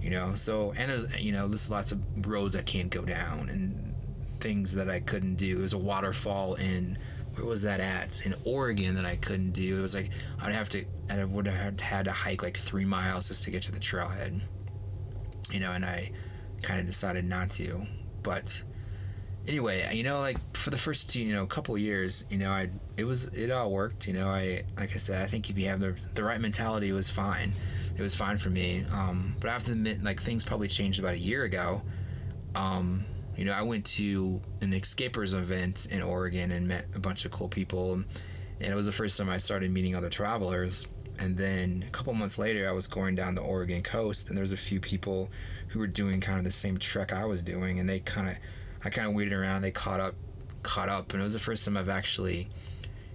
You 0.00 0.10
know, 0.10 0.34
so 0.34 0.72
and 0.76 0.90
there's 0.90 1.20
you 1.20 1.32
know, 1.32 1.48
there's 1.48 1.70
lots 1.70 1.92
of 1.92 2.00
roads 2.26 2.56
I 2.56 2.62
can't 2.62 2.90
go 2.90 3.04
down 3.04 3.48
and 3.48 3.94
things 4.40 4.74
that 4.74 4.88
I 4.88 5.00
couldn't 5.00 5.34
do. 5.34 5.58
There's 5.58 5.72
a 5.72 5.78
waterfall 5.78 6.54
in 6.54 6.98
where 7.34 7.44
was 7.44 7.62
that 7.62 7.80
at 7.80 8.24
in 8.24 8.34
Oregon 8.44 8.94
that 8.94 9.04
I 9.04 9.16
couldn't 9.16 9.50
do. 9.50 9.78
It 9.78 9.80
was 9.80 9.94
like 9.94 10.10
I'd 10.40 10.52
have 10.52 10.68
to 10.70 10.84
I 11.10 11.24
would 11.24 11.46
have 11.46 11.80
had 11.80 12.04
to 12.06 12.12
hike 12.12 12.42
like 12.42 12.56
three 12.56 12.84
miles 12.84 13.28
just 13.28 13.44
to 13.44 13.50
get 13.50 13.62
to 13.62 13.72
the 13.72 13.80
trailhead. 13.80 14.40
You 15.50 15.60
know, 15.60 15.72
and 15.72 15.84
I 15.84 16.10
kind 16.62 16.80
of 16.80 16.86
decided 16.86 17.24
not 17.24 17.50
to, 17.50 17.86
but 18.22 18.62
anyway, 19.48 19.88
you 19.92 20.02
know, 20.02 20.20
like 20.20 20.38
for 20.56 20.70
the 20.70 20.76
first 20.76 21.14
you 21.14 21.32
know, 21.32 21.46
couple 21.46 21.76
years, 21.78 22.24
you 22.30 22.38
know, 22.38 22.50
I 22.50 22.70
it 22.96 23.04
was 23.04 23.26
it 23.26 23.50
all 23.50 23.70
worked. 23.70 24.06
You 24.06 24.14
know, 24.14 24.28
I 24.28 24.62
like 24.76 24.92
I 24.92 24.96
said, 24.96 25.22
I 25.22 25.26
think 25.26 25.50
if 25.50 25.58
you 25.58 25.68
have 25.68 25.80
the 25.80 25.94
the 26.14 26.24
right 26.24 26.40
mentality, 26.40 26.88
it 26.88 26.94
was 26.94 27.10
fine. 27.10 27.52
It 27.96 28.02
was 28.02 28.14
fine 28.14 28.36
for 28.38 28.50
me. 28.50 28.84
Um, 28.92 29.34
but 29.40 29.48
I 29.48 29.52
have 29.54 29.64
to 29.64 29.72
admit, 29.72 30.02
like 30.02 30.20
things 30.20 30.44
probably 30.44 30.68
changed 30.68 30.98
about 30.98 31.14
a 31.14 31.18
year 31.18 31.44
ago. 31.44 31.82
Um, 32.54 33.04
you 33.36 33.44
know, 33.44 33.52
I 33.52 33.62
went 33.62 33.84
to 33.86 34.40
an 34.60 34.72
escapers 34.72 35.34
event 35.34 35.88
in 35.90 36.02
Oregon 36.02 36.50
and 36.52 36.66
met 36.66 36.86
a 36.94 36.98
bunch 36.98 37.24
of 37.24 37.30
cool 37.30 37.48
people, 37.48 37.92
and 37.92 38.06
it 38.60 38.74
was 38.74 38.86
the 38.86 38.92
first 38.92 39.18
time 39.18 39.28
I 39.28 39.36
started 39.36 39.70
meeting 39.70 39.94
other 39.94 40.08
travelers. 40.08 40.86
And 41.18 41.36
then 41.36 41.84
a 41.86 41.90
couple 41.90 42.12
months 42.12 42.38
later, 42.38 42.68
I 42.68 42.72
was 42.72 42.86
going 42.86 43.14
down 43.14 43.34
the 43.34 43.42
Oregon 43.42 43.82
coast, 43.82 44.28
and 44.28 44.36
there 44.36 44.42
was 44.42 44.52
a 44.52 44.56
few 44.56 44.80
people 44.80 45.30
who 45.68 45.78
were 45.78 45.86
doing 45.86 46.20
kind 46.20 46.38
of 46.38 46.44
the 46.44 46.50
same 46.50 46.76
trek 46.76 47.12
I 47.12 47.24
was 47.24 47.40
doing, 47.40 47.78
and 47.78 47.88
they 47.88 48.00
kind 48.00 48.28
of, 48.28 48.36
I 48.86 48.90
kind 48.90 49.08
of 49.08 49.14
waited 49.14 49.32
around. 49.32 49.62
They 49.62 49.72
caught 49.72 49.98
up, 49.98 50.14
caught 50.62 50.88
up, 50.88 51.12
and 51.12 51.20
it 51.20 51.24
was 51.24 51.32
the 51.32 51.40
first 51.40 51.64
time 51.64 51.76
I've 51.76 51.88
actually, 51.88 52.48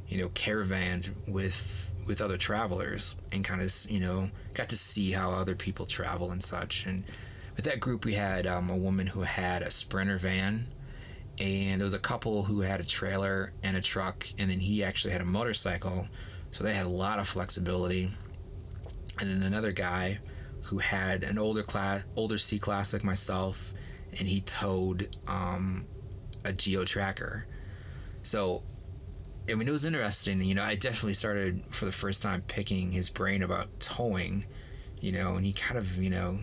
you 0.10 0.18
know, 0.18 0.28
caravanned 0.30 1.12
with 1.28 1.90
with 2.06 2.20
other 2.20 2.38
travelers 2.38 3.16
and 3.32 3.46
kind 3.46 3.62
of 3.62 3.74
you 3.90 4.00
know 4.00 4.30
got 4.54 4.68
to 4.70 4.78
see 4.78 5.12
how 5.12 5.32
other 5.32 5.56
people 5.56 5.86
travel 5.86 6.32
and 6.32 6.42
such 6.42 6.86
and 6.88 7.04
with 7.56 7.64
that 7.64 7.80
group 7.80 8.06
we 8.06 8.16
had 8.16 8.48
um, 8.48 8.70
a 8.72 8.76
woman 8.76 9.06
who 9.06 9.22
had 9.22 9.62
a 9.62 9.70
sprinter 9.70 10.18
van 10.18 10.66
and 11.40 11.80
there 11.80 11.86
was 11.86 11.94
a 11.94 12.00
couple 12.00 12.44
who 12.44 12.62
had 12.62 12.80
a 12.80 12.84
trailer 12.84 13.54
and 13.62 13.78
a 13.78 13.82
truck 13.82 14.28
and 14.40 14.50
then 14.50 14.60
he 14.60 14.84
actually 14.84 15.12
had 15.12 15.22
a 15.22 15.26
motorcycle 15.26 16.08
so 16.50 16.64
they 16.64 16.74
had 16.74 16.88
a 16.88 16.90
lot 16.90 17.20
of 17.20 17.28
flexibility 17.28 18.12
and 19.20 19.30
then 19.30 19.44
another 19.44 19.72
guy 19.72 20.20
who 20.64 20.80
had 20.80 21.24
an 21.24 21.38
older 21.38 21.64
class 21.64 22.04
older 22.16 22.38
c 22.40 22.58
class 22.58 22.94
like 22.94 23.04
myself 23.04 23.74
and 24.20 24.28
he 24.28 24.42
towed 24.42 25.16
um, 25.28 25.86
a 26.44 26.54
geo 26.54 26.84
tracker 26.84 27.46
so 28.22 28.64
I 29.50 29.56
mean, 29.56 29.68
it 29.68 29.72
was 29.72 29.86
interesting. 29.86 30.42
You 30.42 30.56
know, 30.56 30.64
I 30.64 30.76
definitely 30.76 31.16
started 31.16 31.64
for 31.72 31.86
the 31.86 31.92
first 31.92 32.22
time 32.22 32.44
picking 32.48 32.92
his 32.92 33.10
brain 33.10 33.42
about 33.42 33.80
towing, 33.80 34.46
you 35.00 35.12
know, 35.12 35.36
and 35.36 35.46
he 35.46 35.52
kind 35.52 35.78
of, 35.78 35.98
you 35.98 36.10
know, 36.10 36.40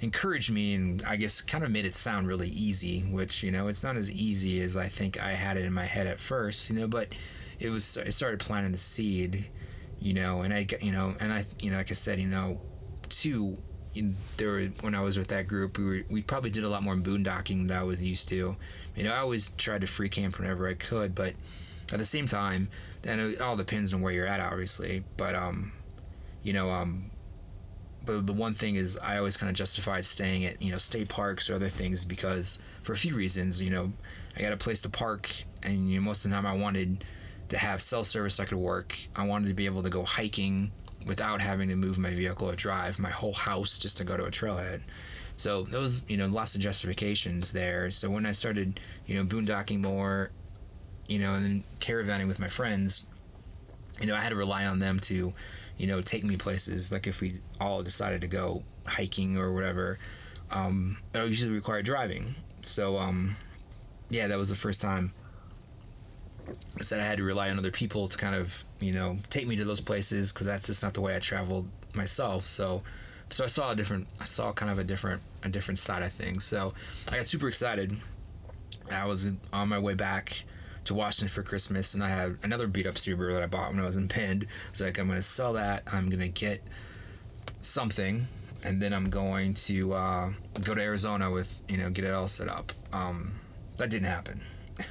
encouraged 0.00 0.50
me 0.50 0.74
and 0.74 1.02
I 1.06 1.16
guess 1.16 1.40
kind 1.40 1.62
of 1.62 1.70
made 1.70 1.84
it 1.84 1.94
sound 1.94 2.26
really 2.26 2.48
easy, 2.48 3.00
which, 3.02 3.42
you 3.42 3.52
know, 3.52 3.68
it's 3.68 3.84
not 3.84 3.96
as 3.96 4.10
easy 4.10 4.60
as 4.60 4.76
I 4.76 4.88
think 4.88 5.22
I 5.22 5.30
had 5.30 5.56
it 5.56 5.64
in 5.64 5.72
my 5.72 5.84
head 5.84 6.06
at 6.06 6.18
first, 6.18 6.68
you 6.68 6.76
know, 6.76 6.88
but 6.88 7.14
it 7.58 7.70
was, 7.70 7.96
I 7.96 8.08
started 8.08 8.40
planting 8.40 8.72
the 8.72 8.78
seed, 8.78 9.48
you 10.00 10.14
know, 10.14 10.42
and 10.42 10.52
I, 10.52 10.66
you 10.80 10.92
know, 10.92 11.14
and 11.20 11.32
I, 11.32 11.44
you 11.60 11.70
know, 11.70 11.76
like 11.76 11.90
I 11.90 11.94
said, 11.94 12.20
you 12.20 12.26
know, 12.26 12.60
two, 13.08 13.58
there 14.36 14.48
were, 14.48 14.62
when 14.80 14.94
I 14.94 15.00
was 15.00 15.18
with 15.18 15.28
that 15.28 15.48
group, 15.48 15.78
we 15.78 15.84
were, 15.84 16.00
we 16.08 16.22
probably 16.22 16.50
did 16.50 16.64
a 16.64 16.68
lot 16.68 16.82
more 16.82 16.96
boondocking 16.96 17.68
than 17.68 17.76
I 17.76 17.82
was 17.82 18.02
used 18.02 18.28
to. 18.28 18.56
You 18.94 19.04
know, 19.04 19.12
I 19.12 19.18
always 19.18 19.50
tried 19.50 19.80
to 19.80 19.86
free 19.86 20.08
camp 20.08 20.38
whenever 20.38 20.68
I 20.68 20.74
could, 20.74 21.14
but 21.14 21.34
at 21.92 21.98
the 21.98 22.04
same 22.04 22.26
time, 22.26 22.68
and 23.04 23.20
it 23.20 23.40
all 23.40 23.56
depends 23.56 23.92
on 23.92 24.00
where 24.00 24.12
you're 24.12 24.26
at, 24.26 24.40
obviously. 24.40 25.04
But 25.16 25.34
um, 25.34 25.72
you 26.42 26.52
know, 26.52 26.70
um, 26.70 27.10
but 28.04 28.26
the 28.26 28.32
one 28.32 28.54
thing 28.54 28.76
is, 28.76 28.98
I 28.98 29.18
always 29.18 29.36
kind 29.36 29.50
of 29.50 29.56
justified 29.56 30.06
staying 30.06 30.44
at 30.44 30.62
you 30.62 30.70
know 30.70 30.78
state 30.78 31.08
parks 31.08 31.50
or 31.50 31.54
other 31.54 31.68
things 31.68 32.04
because 32.04 32.58
for 32.82 32.92
a 32.92 32.96
few 32.96 33.14
reasons, 33.14 33.60
you 33.60 33.70
know, 33.70 33.92
I 34.36 34.42
got 34.42 34.52
a 34.52 34.56
place 34.56 34.80
to 34.82 34.88
park, 34.88 35.30
and 35.62 35.90
you 35.90 35.98
know, 35.98 36.04
most 36.04 36.24
of 36.24 36.30
the 36.30 36.36
time 36.36 36.46
I 36.46 36.54
wanted 36.54 37.04
to 37.48 37.58
have 37.58 37.82
cell 37.82 38.04
service 38.04 38.36
so 38.36 38.44
I 38.44 38.46
could 38.46 38.58
work. 38.58 38.96
I 39.16 39.26
wanted 39.26 39.48
to 39.48 39.54
be 39.54 39.66
able 39.66 39.82
to 39.82 39.90
go 39.90 40.04
hiking 40.04 40.70
without 41.06 41.40
having 41.40 41.68
to 41.68 41.76
move 41.76 41.98
my 41.98 42.10
vehicle 42.10 42.50
or 42.50 42.56
drive 42.56 42.98
my 42.98 43.10
whole 43.10 43.32
house 43.32 43.78
just 43.78 43.96
to 43.96 44.04
go 44.04 44.16
to 44.16 44.24
a 44.24 44.30
trailhead. 44.30 44.80
So 45.36 45.62
those, 45.62 46.02
you 46.06 46.16
know, 46.16 46.26
lots 46.26 46.54
of 46.54 46.60
justifications 46.60 47.52
there. 47.52 47.90
So 47.90 48.10
when 48.10 48.26
I 48.26 48.32
started, 48.32 48.78
you 49.06 49.16
know, 49.16 49.24
boondocking 49.24 49.80
more 49.80 50.30
you 51.10 51.18
know, 51.18 51.34
and 51.34 51.44
then 51.44 51.64
caravanning 51.80 52.28
with 52.28 52.38
my 52.38 52.48
friends, 52.48 53.04
you 54.00 54.06
know, 54.06 54.14
I 54.14 54.20
had 54.20 54.28
to 54.30 54.36
rely 54.36 54.64
on 54.64 54.78
them 54.78 55.00
to, 55.00 55.32
you 55.76 55.86
know, 55.88 56.00
take 56.00 56.22
me 56.24 56.36
places. 56.36 56.92
Like 56.92 57.08
if 57.08 57.20
we 57.20 57.40
all 57.60 57.82
decided 57.82 58.20
to 58.20 58.28
go 58.28 58.62
hiking 58.86 59.36
or 59.36 59.52
whatever, 59.52 59.98
um, 60.52 60.98
it 61.12 61.26
usually 61.26 61.52
required 61.52 61.84
driving. 61.84 62.36
So, 62.62 62.96
um, 62.96 63.36
yeah, 64.08 64.28
that 64.28 64.38
was 64.38 64.50
the 64.50 64.54
first 64.54 64.80
time 64.80 65.10
I 66.78 66.82
said 66.82 67.00
I 67.00 67.04
had 67.04 67.18
to 67.18 67.24
rely 67.24 67.50
on 67.50 67.58
other 67.58 67.70
people 67.70 68.08
to 68.08 68.16
kind 68.16 68.34
of, 68.34 68.64
you 68.80 68.92
know, 68.92 69.18
take 69.28 69.46
me 69.46 69.56
to 69.56 69.64
those 69.64 69.80
places 69.80 70.32
because 70.32 70.46
that's 70.46 70.66
just 70.66 70.82
not 70.82 70.94
the 70.94 71.00
way 71.00 71.14
I 71.14 71.18
traveled 71.18 71.68
myself. 71.94 72.46
So, 72.46 72.82
so 73.28 73.44
I 73.44 73.48
saw 73.48 73.70
a 73.72 73.76
different, 73.76 74.06
I 74.20 74.24
saw 74.24 74.52
kind 74.52 74.70
of 74.70 74.78
a 74.78 74.84
different, 74.84 75.22
a 75.42 75.48
different 75.48 75.78
side 75.78 76.02
of 76.02 76.12
things. 76.12 76.44
So 76.44 76.74
I 77.12 77.16
got 77.16 77.26
super 77.26 77.48
excited. 77.48 77.96
I 78.90 79.06
was 79.06 79.26
on 79.52 79.68
my 79.68 79.78
way 79.78 79.94
back 79.94 80.44
to 80.84 80.94
Washington 80.94 81.28
for 81.28 81.42
Christmas, 81.42 81.94
and 81.94 82.02
I 82.02 82.08
had 82.08 82.38
another 82.42 82.66
beat 82.66 82.86
up 82.86 82.94
Subaru 82.94 83.32
that 83.34 83.42
I 83.42 83.46
bought 83.46 83.70
when 83.70 83.80
I 83.80 83.86
was 83.86 83.96
in 83.96 84.08
Penn. 84.08 84.46
So 84.72 84.84
like, 84.84 84.98
I'm 84.98 85.08
gonna 85.08 85.22
sell 85.22 85.52
that. 85.52 85.84
I'm 85.92 86.08
gonna 86.08 86.28
get 86.28 86.62
something, 87.60 88.26
and 88.64 88.80
then 88.80 88.92
I'm 88.92 89.10
going 89.10 89.54
to 89.54 89.92
uh, 89.92 90.30
go 90.64 90.74
to 90.74 90.80
Arizona 90.80 91.30
with 91.30 91.60
you 91.68 91.76
know 91.76 91.90
get 91.90 92.04
it 92.04 92.12
all 92.12 92.28
set 92.28 92.48
up. 92.48 92.72
Um, 92.92 93.32
that 93.76 93.90
didn't 93.90 94.08
happen. 94.08 94.42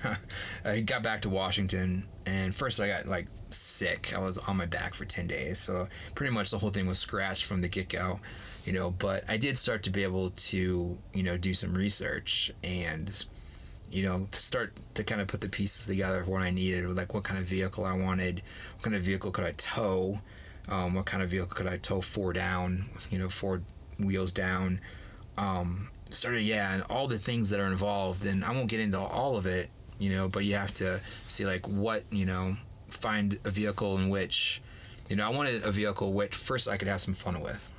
I 0.65 0.81
got 0.81 1.03
back 1.03 1.21
to 1.21 1.29
Washington, 1.29 2.05
and 2.25 2.53
first 2.53 2.79
I 2.79 2.87
got 2.87 3.07
like 3.07 3.27
sick. 3.49 4.13
I 4.15 4.19
was 4.19 4.37
on 4.37 4.57
my 4.57 4.65
back 4.65 4.93
for 4.93 5.05
10 5.05 5.27
days. 5.27 5.59
So 5.59 5.87
pretty 6.15 6.33
much 6.33 6.51
the 6.51 6.59
whole 6.59 6.69
thing 6.69 6.87
was 6.87 6.99
scratched 6.99 7.45
from 7.45 7.61
the 7.61 7.67
get 7.67 7.89
go, 7.89 8.19
you 8.65 8.73
know. 8.73 8.91
But 8.91 9.23
I 9.27 9.37
did 9.37 9.57
start 9.57 9.83
to 9.83 9.89
be 9.89 10.03
able 10.03 10.31
to, 10.31 10.97
you 11.13 11.23
know, 11.23 11.37
do 11.37 11.53
some 11.53 11.73
research 11.73 12.51
and 12.63 13.25
you 13.91 14.03
know, 14.03 14.27
start 14.31 14.73
to 14.93 15.03
kind 15.03 15.19
of 15.21 15.27
put 15.27 15.41
the 15.41 15.49
pieces 15.49 15.85
together 15.85 16.21
of 16.21 16.27
what 16.27 16.41
I 16.41 16.51
needed, 16.51 16.95
like 16.95 17.13
what 17.13 17.23
kind 17.23 17.39
of 17.39 17.45
vehicle 17.45 17.85
I 17.85 17.93
wanted, 17.93 18.43
what 18.75 18.83
kind 18.83 18.95
of 18.95 19.01
vehicle 19.01 19.31
could 19.31 19.45
I 19.45 19.53
tow, 19.53 20.19
um, 20.67 20.93
what 20.93 21.05
kind 21.05 21.23
of 21.23 21.29
vehicle 21.29 21.55
could 21.55 21.67
I 21.67 21.77
tow 21.77 22.01
four 22.01 22.33
down, 22.33 22.85
you 23.09 23.17
know, 23.17 23.29
four 23.29 23.61
wheels 23.97 24.31
down. 24.31 24.79
Um, 25.37 25.89
started, 26.09 26.41
yeah, 26.41 26.73
and 26.73 26.83
all 26.83 27.07
the 27.07 27.17
things 27.17 27.49
that 27.49 27.59
are 27.59 27.67
involved. 27.67 28.25
And 28.25 28.43
I 28.43 28.51
won't 28.51 28.67
get 28.67 28.79
into 28.79 28.99
all 28.99 29.35
of 29.35 29.45
it, 29.45 29.69
you 29.99 30.09
know, 30.09 30.27
but 30.27 30.45
you 30.45 30.55
have 30.55 30.73
to 30.75 30.99
see 31.27 31.45
like 31.45 31.67
what, 31.67 32.03
you 32.09 32.25
know, 32.25 32.57
find 32.89 33.37
a 33.43 33.51
vehicle 33.51 33.97
in 33.97 34.09
which, 34.09 34.61
you 35.09 35.15
know, 35.15 35.25
I 35.25 35.29
wanted 35.29 35.63
a 35.63 35.71
vehicle 35.71 36.13
which 36.13 36.35
first 36.35 36.67
I 36.67 36.77
could 36.77 36.87
have 36.87 37.01
some 37.01 37.13
fun 37.13 37.39
with 37.41 37.69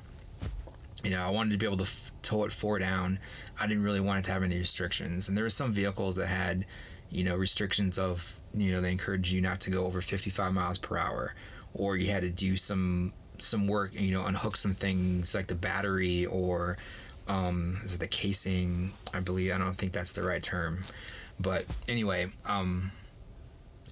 you 1.03 1.11
know, 1.11 1.23
I 1.23 1.31
wanted 1.31 1.51
to 1.53 1.57
be 1.57 1.67
able 1.67 1.79
to 1.79 1.85
f- 1.85 2.13
tow 2.23 2.45
it 2.45 2.53
four 2.53 2.79
down. 2.79 3.19
I 3.59 3.67
didn't 3.67 3.83
really 3.83 4.01
want 4.01 4.21
it 4.21 4.25
to 4.27 4.33
have 4.33 4.43
any 4.43 4.59
restrictions. 4.59 5.29
And 5.29 5.37
there 5.37 5.45
were 5.45 5.51
some 5.51 5.73
vehicles 5.73 6.17
that 6.17 6.27
had, 6.27 6.67
you 7.11 7.25
know, 7.25 7.37
restrictions 7.37 7.99
of, 7.99 8.39
you 8.55 8.73
know, 8.73 8.81
they 8.81 8.93
encourage 8.93 9.33
you 9.33 9.41
not 9.41 9.61
to 9.63 9.71
go 9.71 9.87
over 9.87 10.01
55 10.01 10.53
miles 10.53 10.79
per 10.79 10.97
hour, 10.97 11.35
or 11.75 11.97
you 11.97 12.11
had 12.11 12.23
to 12.23 12.31
do 12.31 12.57
some 12.57 13.13
some 13.39 13.67
work, 13.67 13.99
you 13.99 14.11
know, 14.11 14.27
unhook 14.27 14.55
some 14.55 14.75
things 14.75 15.35
like 15.35 15.47
the 15.47 15.55
battery 15.55 16.27
or 16.27 16.77
um, 17.27 17.79
is 17.85 17.95
it 17.95 18.01
the 18.01 18.07
casing? 18.07 18.93
I 19.15 19.21
believe 19.21 19.53
I 19.53 19.59
don't 19.59 19.79
think 19.79 19.93
that's 19.93 20.13
the 20.13 20.23
right 20.23 20.43
term, 20.43 20.85
but 21.41 21.65
anyway, 21.89 22.31
um, 22.47 22.93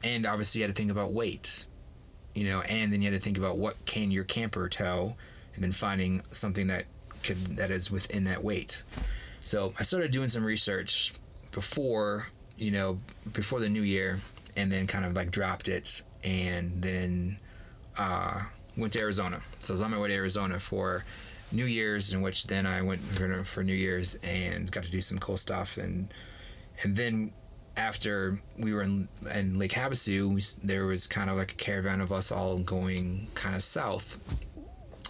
and 0.04 0.26
obviously 0.26 0.60
you 0.60 0.66
had 0.66 0.74
to 0.74 0.80
think 0.80 0.90
about 0.90 1.12
weight, 1.12 1.66
you 2.34 2.44
know, 2.44 2.60
and 2.62 2.92
then 2.92 3.02
you 3.02 3.10
had 3.10 3.18
to 3.18 3.24
think 3.24 3.38
about 3.38 3.56
what 3.56 3.84
can 3.86 4.10
your 4.10 4.24
camper 4.24 4.68
tow, 4.68 5.16
and 5.54 5.64
then 5.64 5.72
finding 5.72 6.22
something 6.30 6.66
that 6.68 6.84
could 7.22 7.56
that 7.56 7.70
is 7.70 7.90
within 7.90 8.24
that 8.24 8.44
weight. 8.44 8.84
So 9.42 9.72
I 9.78 9.82
started 9.82 10.10
doing 10.10 10.28
some 10.28 10.44
research 10.44 11.14
before 11.50 12.28
you 12.56 12.70
know 12.70 13.00
before 13.32 13.60
the 13.60 13.68
new 13.68 13.82
year, 13.82 14.20
and 14.56 14.70
then 14.70 14.86
kind 14.86 15.04
of 15.04 15.14
like 15.14 15.30
dropped 15.30 15.68
it, 15.68 16.02
and 16.22 16.82
then 16.82 17.38
uh, 17.96 18.42
went 18.76 18.92
to 18.92 19.00
Arizona. 19.00 19.42
So 19.58 19.72
I 19.72 19.74
was 19.74 19.82
on 19.82 19.90
my 19.90 19.98
way 19.98 20.08
to 20.08 20.14
Arizona 20.14 20.58
for 20.58 21.04
New 21.50 21.64
Year's, 21.64 22.12
in 22.12 22.20
which 22.20 22.46
then 22.46 22.66
I 22.66 22.82
went 22.82 23.00
for, 23.00 23.44
for 23.44 23.64
New 23.64 23.74
Year's 23.74 24.18
and 24.22 24.70
got 24.70 24.84
to 24.84 24.90
do 24.90 25.00
some 25.00 25.18
cool 25.18 25.36
stuff, 25.36 25.76
and 25.76 26.12
and 26.82 26.94
then 26.96 27.32
after 27.78 28.40
we 28.58 28.74
were 28.74 28.82
in, 28.82 29.08
in 29.32 29.58
Lake 29.58 29.72
Havasu, 29.72 30.34
we, 30.34 30.42
there 30.66 30.84
was 30.84 31.06
kind 31.06 31.30
of 31.30 31.36
like 31.36 31.52
a 31.52 31.54
caravan 31.54 32.00
of 32.00 32.12
us 32.12 32.32
all 32.32 32.58
going 32.58 33.28
kind 33.34 33.54
of 33.54 33.62
south 33.62 34.18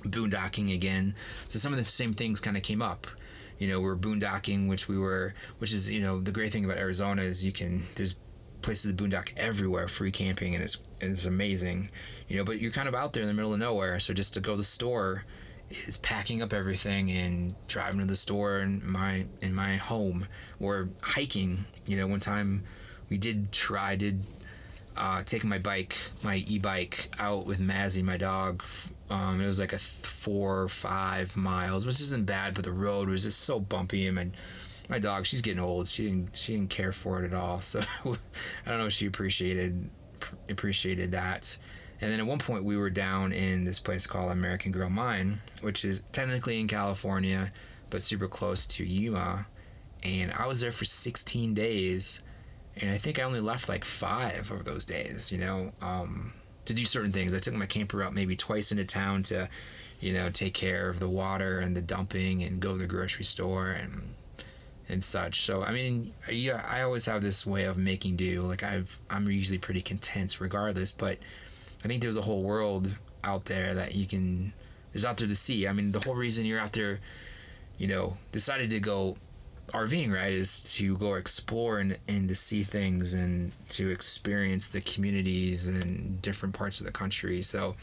boondocking 0.02 0.72
again. 0.72 1.14
So 1.48 1.58
some 1.58 1.72
of 1.72 1.78
the 1.78 1.84
same 1.84 2.12
things 2.12 2.40
kind 2.40 2.56
of 2.56 2.62
came 2.62 2.82
up. 2.82 3.06
You 3.58 3.68
know, 3.68 3.80
we're 3.80 3.96
boondocking, 3.96 4.68
which 4.68 4.86
we 4.86 4.98
were, 4.98 5.34
which 5.58 5.72
is 5.72 5.90
you 5.90 6.00
know 6.00 6.20
the 6.20 6.30
great 6.30 6.52
thing 6.52 6.64
about 6.64 6.76
Arizona 6.76 7.22
is 7.22 7.44
you 7.44 7.50
can 7.50 7.82
there's 7.96 8.14
places 8.60 8.92
to 8.92 9.02
boondock 9.02 9.32
everywhere, 9.36 9.88
free 9.88 10.12
camping, 10.12 10.54
and 10.54 10.62
it's 10.62 10.78
it's 11.00 11.24
amazing. 11.24 11.90
You 12.28 12.36
know, 12.36 12.44
but 12.44 12.60
you're 12.60 12.70
kind 12.70 12.86
of 12.86 12.94
out 12.94 13.14
there 13.14 13.22
in 13.22 13.28
the 13.28 13.34
middle 13.34 13.52
of 13.52 13.58
nowhere, 13.58 13.98
so 13.98 14.14
just 14.14 14.34
to 14.34 14.40
go 14.40 14.52
to 14.52 14.58
the 14.58 14.64
store 14.64 15.24
is 15.70 15.96
packing 15.96 16.42
up 16.42 16.52
everything 16.52 17.10
and 17.10 17.54
driving 17.66 18.00
to 18.00 18.06
the 18.06 18.16
store 18.16 18.60
in 18.60 18.82
my 18.88 19.26
in 19.40 19.54
my 19.54 19.76
home 19.76 20.26
or 20.60 20.90
hiking. 21.02 21.64
You 21.86 21.96
know, 21.96 22.06
one 22.06 22.20
time 22.20 22.64
we 23.08 23.18
did 23.18 23.52
try 23.52 23.96
did 23.96 24.24
uh, 24.96 25.22
taking 25.24 25.48
my 25.48 25.58
bike, 25.58 25.96
my 26.24 26.44
e-bike, 26.48 27.10
out 27.18 27.46
with 27.46 27.60
Mazzy, 27.60 28.02
my 28.02 28.16
dog. 28.16 28.64
Um, 29.10 29.40
it 29.40 29.46
was 29.46 29.60
like 29.60 29.72
a 29.72 29.78
four 29.78 30.62
or 30.62 30.68
five 30.68 31.36
miles, 31.36 31.86
which 31.86 32.00
isn't 32.00 32.26
bad, 32.26 32.54
but 32.54 32.64
the 32.64 32.72
road 32.72 33.08
was 33.08 33.22
just 33.22 33.40
so 33.40 33.60
bumpy. 33.60 34.06
And 34.06 34.16
my, 34.16 34.28
my 34.88 34.98
dog, 34.98 35.24
she's 35.24 35.40
getting 35.40 35.62
old. 35.62 35.88
She 35.88 36.06
didn't 36.06 36.36
she 36.36 36.54
didn't 36.54 36.70
care 36.70 36.92
for 36.92 37.22
it 37.22 37.26
at 37.26 37.34
all. 37.34 37.60
So 37.62 37.80
I 37.80 38.68
don't 38.68 38.78
know 38.78 38.86
if 38.86 38.92
she 38.92 39.06
appreciated 39.06 39.88
appreciated 40.48 41.12
that. 41.12 41.56
And 42.00 42.12
then 42.12 42.20
at 42.20 42.26
one 42.26 42.38
point 42.38 42.64
we 42.64 42.76
were 42.76 42.90
down 42.90 43.32
in 43.32 43.64
this 43.64 43.80
place 43.80 44.06
called 44.06 44.30
American 44.30 44.70
Girl 44.70 44.88
Mine, 44.88 45.40
which 45.62 45.84
is 45.84 46.00
technically 46.12 46.60
in 46.60 46.68
California, 46.68 47.52
but 47.90 48.02
super 48.02 48.28
close 48.28 48.66
to 48.66 48.84
Yuma. 48.84 49.46
and 50.04 50.32
I 50.32 50.46
was 50.46 50.60
there 50.60 50.70
for 50.70 50.84
16 50.84 51.54
days, 51.54 52.22
and 52.80 52.90
I 52.90 52.98
think 52.98 53.18
I 53.18 53.22
only 53.22 53.40
left 53.40 53.68
like 53.68 53.84
five 53.84 54.50
of 54.52 54.64
those 54.64 54.84
days. 54.84 55.32
You 55.32 55.38
know, 55.38 55.72
um, 55.82 56.32
to 56.68 56.74
do 56.74 56.84
certain 56.84 57.12
things. 57.12 57.34
I 57.34 57.38
took 57.38 57.54
my 57.54 57.66
camper 57.66 58.02
out 58.02 58.14
maybe 58.14 58.36
twice 58.36 58.70
into 58.70 58.84
town 58.84 59.22
to, 59.24 59.48
you 60.00 60.12
know, 60.12 60.30
take 60.30 60.54
care 60.54 60.88
of 60.88 61.00
the 61.00 61.08
water 61.08 61.58
and 61.58 61.76
the 61.76 61.80
dumping 61.80 62.42
and 62.42 62.60
go 62.60 62.72
to 62.72 62.78
the 62.78 62.86
grocery 62.86 63.24
store 63.24 63.70
and 63.70 64.14
and 64.88 65.02
such. 65.02 65.42
So 65.42 65.62
I 65.62 65.72
mean, 65.72 66.12
yeah, 66.30 66.64
I 66.68 66.82
always 66.82 67.06
have 67.06 67.22
this 67.22 67.44
way 67.44 67.64
of 67.64 67.76
making 67.76 68.16
do. 68.16 68.42
Like 68.42 68.62
I've 68.62 69.00
I'm 69.10 69.28
usually 69.28 69.58
pretty 69.58 69.82
content 69.82 70.40
regardless, 70.40 70.92
but 70.92 71.18
I 71.84 71.88
think 71.88 72.02
there's 72.02 72.16
a 72.16 72.22
whole 72.22 72.42
world 72.42 72.90
out 73.24 73.46
there 73.46 73.74
that 73.74 73.94
you 73.94 74.06
can 74.06 74.52
there's 74.92 75.04
out 75.04 75.18
there 75.18 75.28
to 75.28 75.34
see. 75.34 75.68
I 75.68 75.72
mean, 75.72 75.92
the 75.92 76.00
whole 76.00 76.14
reason 76.14 76.44
you're 76.44 76.60
out 76.60 76.72
there, 76.72 77.00
you 77.76 77.86
know, 77.86 78.16
decided 78.32 78.70
to 78.70 78.80
go 78.80 79.16
RVing, 79.68 80.12
right, 80.12 80.32
is 80.32 80.72
to 80.74 80.96
go 80.96 81.14
explore 81.14 81.78
and, 81.78 81.98
and 82.08 82.28
to 82.28 82.34
see 82.34 82.62
things 82.62 83.14
and 83.14 83.52
to 83.68 83.90
experience 83.90 84.70
the 84.70 84.80
communities 84.80 85.68
and 85.68 86.20
different 86.22 86.54
parts 86.54 86.80
of 86.80 86.86
the 86.86 86.92
country. 86.92 87.42
So 87.42 87.76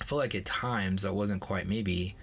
I 0.00 0.04
feel 0.04 0.18
like 0.18 0.34
at 0.34 0.44
times 0.44 1.06
I 1.06 1.10
wasn't 1.10 1.40
quite 1.40 1.68
maybe 1.68 2.16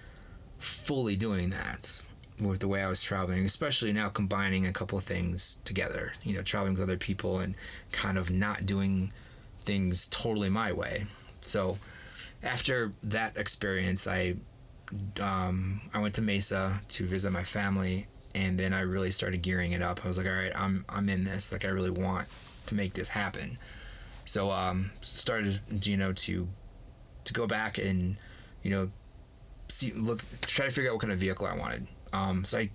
fully 0.58 1.16
doing 1.16 1.48
that 1.50 2.02
with 2.40 2.60
the 2.60 2.68
way 2.68 2.82
I 2.82 2.88
was 2.88 3.02
traveling, 3.02 3.44
especially 3.44 3.92
now 3.92 4.08
combining 4.08 4.66
a 4.66 4.72
couple 4.72 4.98
of 4.98 5.04
things 5.04 5.58
together, 5.64 6.12
you 6.22 6.34
know, 6.34 6.42
traveling 6.42 6.74
with 6.74 6.82
other 6.82 6.98
people 6.98 7.38
and 7.38 7.54
kind 7.92 8.18
of 8.18 8.30
not 8.30 8.66
doing 8.66 9.12
things 9.64 10.06
totally 10.08 10.50
my 10.50 10.72
way. 10.72 11.06
So 11.40 11.78
after 12.42 12.92
that 13.02 13.36
experience, 13.36 14.06
I 14.06 14.36
um, 15.20 15.80
I 15.94 16.00
went 16.00 16.14
to 16.14 16.22
Mesa 16.22 16.80
to 16.88 17.06
visit 17.06 17.30
my 17.30 17.44
family, 17.44 18.06
and 18.34 18.58
then 18.58 18.72
I 18.72 18.80
really 18.80 19.10
started 19.10 19.42
gearing 19.42 19.72
it 19.72 19.82
up. 19.82 20.04
I 20.04 20.08
was 20.08 20.18
like, 20.18 20.26
all 20.26 20.32
right, 20.32 20.52
I'm 20.54 20.84
I'm 20.88 21.08
in 21.08 21.24
this. 21.24 21.52
Like 21.52 21.64
I 21.64 21.68
really 21.68 21.90
want 21.90 22.26
to 22.66 22.74
make 22.74 22.94
this 22.94 23.10
happen. 23.10 23.58
So 24.24 24.50
um, 24.50 24.90
started 25.00 25.86
you 25.86 25.96
know 25.96 26.12
to 26.12 26.48
to 27.24 27.32
go 27.32 27.46
back 27.46 27.78
and 27.78 28.16
you 28.62 28.70
know 28.70 28.90
see 29.68 29.92
look 29.92 30.24
try 30.42 30.66
to 30.66 30.70
figure 30.70 30.90
out 30.90 30.94
what 30.94 31.02
kind 31.02 31.12
of 31.12 31.18
vehicle 31.18 31.46
I 31.46 31.56
wanted. 31.56 31.86
Um, 32.12 32.44
so 32.44 32.58
I 32.58 32.70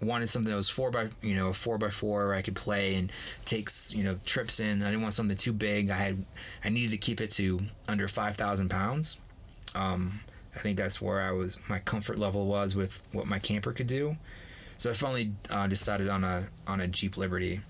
wanted 0.00 0.28
something 0.28 0.50
that 0.50 0.56
was 0.56 0.68
four 0.68 0.90
by 0.90 1.08
you 1.22 1.34
know 1.34 1.52
four 1.52 1.78
by 1.78 1.88
four 1.88 2.26
where 2.26 2.34
I 2.34 2.42
could 2.42 2.54
play 2.54 2.94
and 2.96 3.10
takes 3.44 3.94
you 3.94 4.04
know 4.04 4.18
trips 4.24 4.60
in. 4.60 4.82
I 4.82 4.86
didn't 4.86 5.02
want 5.02 5.14
something 5.14 5.36
too 5.36 5.52
big. 5.52 5.90
I 5.90 5.96
had 5.96 6.24
I 6.64 6.68
needed 6.68 6.90
to 6.90 6.98
keep 6.98 7.20
it 7.20 7.30
to 7.32 7.60
under 7.88 8.08
five 8.08 8.36
thousand 8.36 8.68
pounds. 8.68 9.18
Um, 9.74 10.20
I 10.54 10.58
think 10.58 10.76
that's 10.76 11.00
where 11.00 11.20
I 11.20 11.32
was 11.32 11.56
my 11.68 11.78
comfort 11.80 12.18
level 12.18 12.46
was 12.46 12.74
with 12.74 13.02
what 13.12 13.26
my 13.26 13.38
camper 13.38 13.72
could 13.72 13.86
do. 13.86 14.16
So 14.78 14.90
I 14.90 14.92
finally 14.92 15.32
uh, 15.50 15.66
decided 15.66 16.08
on 16.08 16.24
a 16.24 16.48
on 16.66 16.80
a 16.80 16.88
Jeep 16.88 17.16
Liberty. 17.16 17.60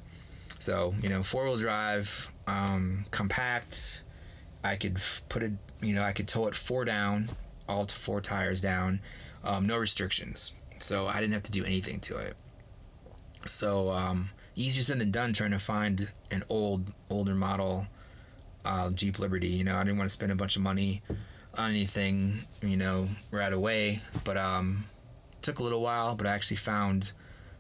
So 0.58 0.94
you 1.00 1.08
know 1.08 1.22
four 1.22 1.44
wheel 1.44 1.56
drive, 1.56 2.30
um, 2.46 3.04
compact. 3.10 4.02
I 4.64 4.74
could 4.74 4.96
f- 4.96 5.22
put 5.28 5.42
it 5.44 5.52
you 5.80 5.94
know 5.94 6.02
I 6.02 6.12
could 6.12 6.26
tow 6.26 6.48
it 6.48 6.56
four 6.56 6.84
down, 6.84 7.28
all 7.68 7.84
to 7.84 7.94
four 7.94 8.20
tires 8.20 8.60
down, 8.60 9.00
um, 9.44 9.66
no 9.66 9.76
restrictions 9.76 10.52
so 10.78 11.06
I 11.06 11.20
didn't 11.20 11.32
have 11.32 11.42
to 11.44 11.52
do 11.52 11.64
anything 11.64 12.00
to 12.00 12.18
it. 12.18 12.36
So 13.46 13.90
um, 13.90 14.30
easier 14.54 14.82
said 14.82 14.98
than 14.98 15.10
done 15.10 15.32
trying 15.32 15.52
to 15.52 15.58
find 15.58 16.08
an 16.30 16.42
old, 16.48 16.92
older 17.10 17.34
model 17.34 17.86
uh, 18.64 18.90
Jeep 18.90 19.18
Liberty. 19.18 19.48
You 19.48 19.64
know, 19.64 19.76
I 19.76 19.84
didn't 19.84 19.98
want 19.98 20.10
to 20.10 20.12
spend 20.12 20.32
a 20.32 20.36
bunch 20.36 20.56
of 20.56 20.62
money 20.62 21.02
on 21.56 21.70
anything, 21.70 22.40
you 22.62 22.76
know, 22.76 23.08
right 23.30 23.52
away. 23.52 24.02
But 24.24 24.36
um, 24.36 24.84
took 25.42 25.58
a 25.58 25.62
little 25.62 25.80
while, 25.80 26.14
but 26.14 26.26
I 26.26 26.34
actually 26.34 26.58
found 26.58 27.12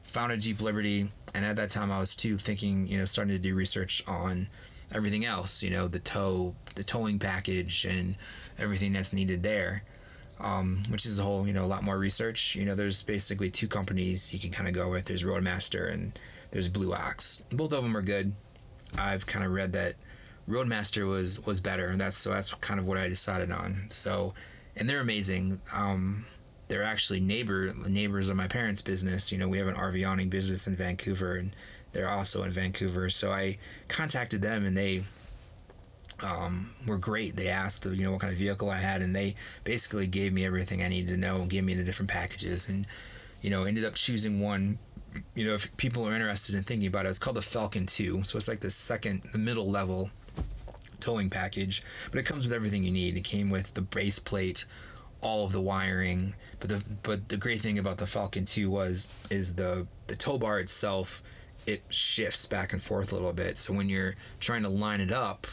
found 0.02 0.32
a 0.32 0.36
Jeep 0.36 0.60
Liberty, 0.60 1.10
and 1.34 1.44
at 1.44 1.56
that 1.56 1.70
time 1.70 1.92
I 1.92 1.98
was 1.98 2.14
too 2.14 2.38
thinking, 2.38 2.86
you 2.86 2.98
know, 2.98 3.04
starting 3.04 3.34
to 3.34 3.38
do 3.38 3.54
research 3.54 4.02
on 4.06 4.48
everything 4.94 5.24
else. 5.24 5.62
You 5.62 5.70
know, 5.70 5.88
the 5.88 5.98
tow, 5.98 6.54
the 6.74 6.84
towing 6.84 7.18
package, 7.18 7.84
and 7.84 8.16
everything 8.58 8.92
that's 8.92 9.12
needed 9.12 9.42
there 9.42 9.82
um, 10.40 10.82
which 10.88 11.06
is 11.06 11.18
a 11.18 11.22
whole, 11.22 11.46
you 11.46 11.52
know, 11.52 11.64
a 11.64 11.66
lot 11.66 11.82
more 11.82 11.98
research. 11.98 12.54
You 12.54 12.64
know, 12.64 12.74
there's 12.74 13.02
basically 13.02 13.50
two 13.50 13.68
companies 13.68 14.32
you 14.32 14.38
can 14.38 14.50
kind 14.50 14.68
of 14.68 14.74
go 14.74 14.90
with. 14.90 15.06
There's 15.06 15.24
Roadmaster 15.24 15.86
and 15.86 16.18
there's 16.50 16.68
Blue 16.68 16.92
Ox. 16.94 17.42
Both 17.50 17.72
of 17.72 17.82
them 17.82 17.96
are 17.96 18.02
good. 18.02 18.34
I've 18.98 19.26
kind 19.26 19.44
of 19.44 19.52
read 19.52 19.72
that 19.72 19.94
Roadmaster 20.48 21.06
was 21.06 21.44
was 21.44 21.60
better, 21.60 21.88
and 21.88 22.00
that's 22.00 22.16
so 22.16 22.30
that's 22.30 22.54
kind 22.54 22.78
of 22.78 22.86
what 22.86 22.98
I 22.98 23.08
decided 23.08 23.50
on. 23.50 23.86
So, 23.88 24.32
and 24.76 24.88
they're 24.88 25.00
amazing. 25.00 25.60
Um, 25.72 26.26
they're 26.68 26.84
actually 26.84 27.20
neighbor 27.20 27.72
neighbors 27.88 28.28
of 28.28 28.36
my 28.36 28.46
parents' 28.46 28.82
business. 28.82 29.32
You 29.32 29.38
know, 29.38 29.48
we 29.48 29.58
have 29.58 29.66
an 29.66 29.74
RV 29.74 30.08
awning 30.08 30.28
business 30.28 30.66
in 30.66 30.76
Vancouver, 30.76 31.34
and 31.34 31.54
they're 31.92 32.08
also 32.08 32.42
in 32.44 32.50
Vancouver. 32.50 33.10
So 33.10 33.32
I 33.32 33.58
contacted 33.88 34.40
them, 34.42 34.64
and 34.64 34.76
they 34.76 35.04
um, 36.22 36.70
were 36.86 36.98
great. 36.98 37.36
They 37.36 37.48
asked, 37.48 37.84
you 37.84 38.04
know, 38.04 38.12
what 38.12 38.20
kind 38.20 38.32
of 38.32 38.38
vehicle 38.38 38.70
I 38.70 38.78
had, 38.78 39.02
and 39.02 39.14
they 39.14 39.34
basically 39.64 40.06
gave 40.06 40.32
me 40.32 40.44
everything 40.44 40.82
I 40.82 40.88
needed 40.88 41.10
to 41.10 41.16
know, 41.16 41.36
and 41.36 41.50
gave 41.50 41.64
me 41.64 41.74
the 41.74 41.84
different 41.84 42.10
packages, 42.10 42.68
and 42.68 42.86
you 43.42 43.50
know, 43.50 43.64
ended 43.64 43.84
up 43.84 43.94
choosing 43.94 44.40
one. 44.40 44.78
You 45.34 45.46
know, 45.46 45.54
if 45.54 45.74
people 45.76 46.06
are 46.06 46.14
interested 46.14 46.54
in 46.54 46.62
thinking 46.62 46.88
about 46.88 47.06
it, 47.06 47.10
it's 47.10 47.18
called 47.18 47.36
the 47.36 47.42
Falcon 47.42 47.86
Two. 47.86 48.22
So 48.22 48.36
it's 48.36 48.48
like 48.48 48.60
the 48.60 48.70
second, 48.70 49.22
the 49.32 49.38
middle 49.38 49.70
level 49.70 50.10
towing 51.00 51.30
package, 51.30 51.82
but 52.10 52.18
it 52.18 52.24
comes 52.24 52.44
with 52.44 52.52
everything 52.52 52.82
you 52.82 52.90
need. 52.90 53.16
It 53.16 53.24
came 53.24 53.50
with 53.50 53.74
the 53.74 53.82
base 53.82 54.18
plate, 54.18 54.64
all 55.20 55.44
of 55.44 55.52
the 55.52 55.60
wiring, 55.60 56.34
but 56.60 56.68
the 56.68 56.82
but 57.02 57.28
the 57.28 57.36
great 57.36 57.60
thing 57.60 57.78
about 57.78 57.98
the 57.98 58.06
Falcon 58.06 58.44
Two 58.44 58.70
was 58.70 59.08
is 59.30 59.54
the 59.54 59.86
the 60.06 60.16
tow 60.16 60.38
bar 60.38 60.58
itself. 60.58 61.22
It 61.66 61.82
shifts 61.88 62.46
back 62.46 62.72
and 62.72 62.80
forth 62.80 63.10
a 63.10 63.16
little 63.16 63.32
bit. 63.32 63.58
So 63.58 63.74
when 63.74 63.88
you're 63.88 64.14
trying 64.38 64.62
to 64.62 64.68
line 64.68 65.00
it 65.00 65.10
up, 65.10 65.48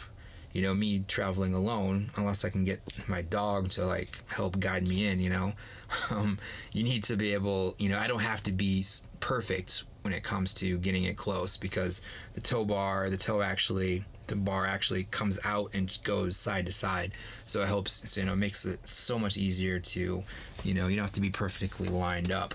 you 0.54 0.62
know, 0.62 0.74
me 0.74 1.00
traveling 1.08 1.54
alone, 1.54 2.12
unless 2.16 2.46
I 2.46 2.50
can 2.50 2.64
get 2.64 2.80
my 3.10 3.24
dog 3.24 3.70
to 3.72 3.86
like 3.86 4.24
help 4.32 4.60
guide 4.60 4.88
me 4.88 5.08
in, 5.08 5.20
you 5.20 5.30
know, 5.30 5.54
um, 6.12 6.38
you 6.72 6.84
need 6.84 7.04
to 7.06 7.16
be 7.16 7.34
able, 7.34 7.76
you 7.80 7.90
know, 7.90 7.98
I 7.98 8.08
don't 8.08 8.22
have 8.22 8.44
to 8.44 8.52
be 8.52 8.86
perfect 9.20 9.84
when 10.04 10.14
it 10.14 10.24
comes 10.24 10.54
to 10.56 10.78
getting 10.78 11.06
it 11.06 11.18
close 11.18 11.58
because 11.58 12.02
the 12.36 12.42
tow 12.42 12.66
bar, 12.66 13.10
the 13.10 13.18
tow 13.18 13.42
actually, 13.42 14.06
the 14.28 14.36
bar 14.36 14.66
actually 14.66 15.06
comes 15.06 15.40
out 15.44 15.72
and 15.74 15.98
goes 16.04 16.38
side 16.38 16.68
to 16.68 16.72
side. 16.72 17.14
So 17.48 17.64
it 17.64 17.68
helps, 17.68 18.10
so, 18.10 18.22
you 18.22 18.28
know, 18.28 18.34
it 18.34 18.38
makes 18.38 18.66
it 18.66 18.88
so 18.88 19.18
much 19.18 19.38
easier 19.38 19.80
to, 19.80 20.24
you 20.64 20.74
know, 20.74 20.88
you 20.88 20.96
don't 20.96 21.06
have 21.06 21.12
to 21.14 21.22
be 21.22 21.32
perfectly 21.32 21.88
lined 21.90 22.32
up. 22.32 22.54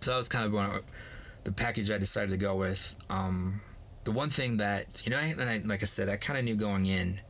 So 0.00 0.12
that 0.12 0.16
was 0.16 0.28
kind 0.28 0.44
of 0.46 0.52
one 0.52 0.70
of 0.70 0.82
the 1.44 1.52
package 1.52 1.90
I 1.90 1.98
decided 1.98 2.30
to 2.30 2.36
go 2.36 2.56
with. 2.56 2.94
Um, 3.10 3.60
the 4.04 4.12
one 4.12 4.30
thing 4.30 4.58
that 4.58 5.02
you 5.04 5.10
know, 5.10 5.18
and 5.18 5.42
I, 5.42 5.60
like 5.64 5.82
I 5.82 5.86
said, 5.86 6.08
I 6.08 6.16
kind 6.16 6.38
of 6.38 6.44
knew 6.44 6.56
going 6.56 6.86
in 6.86 7.20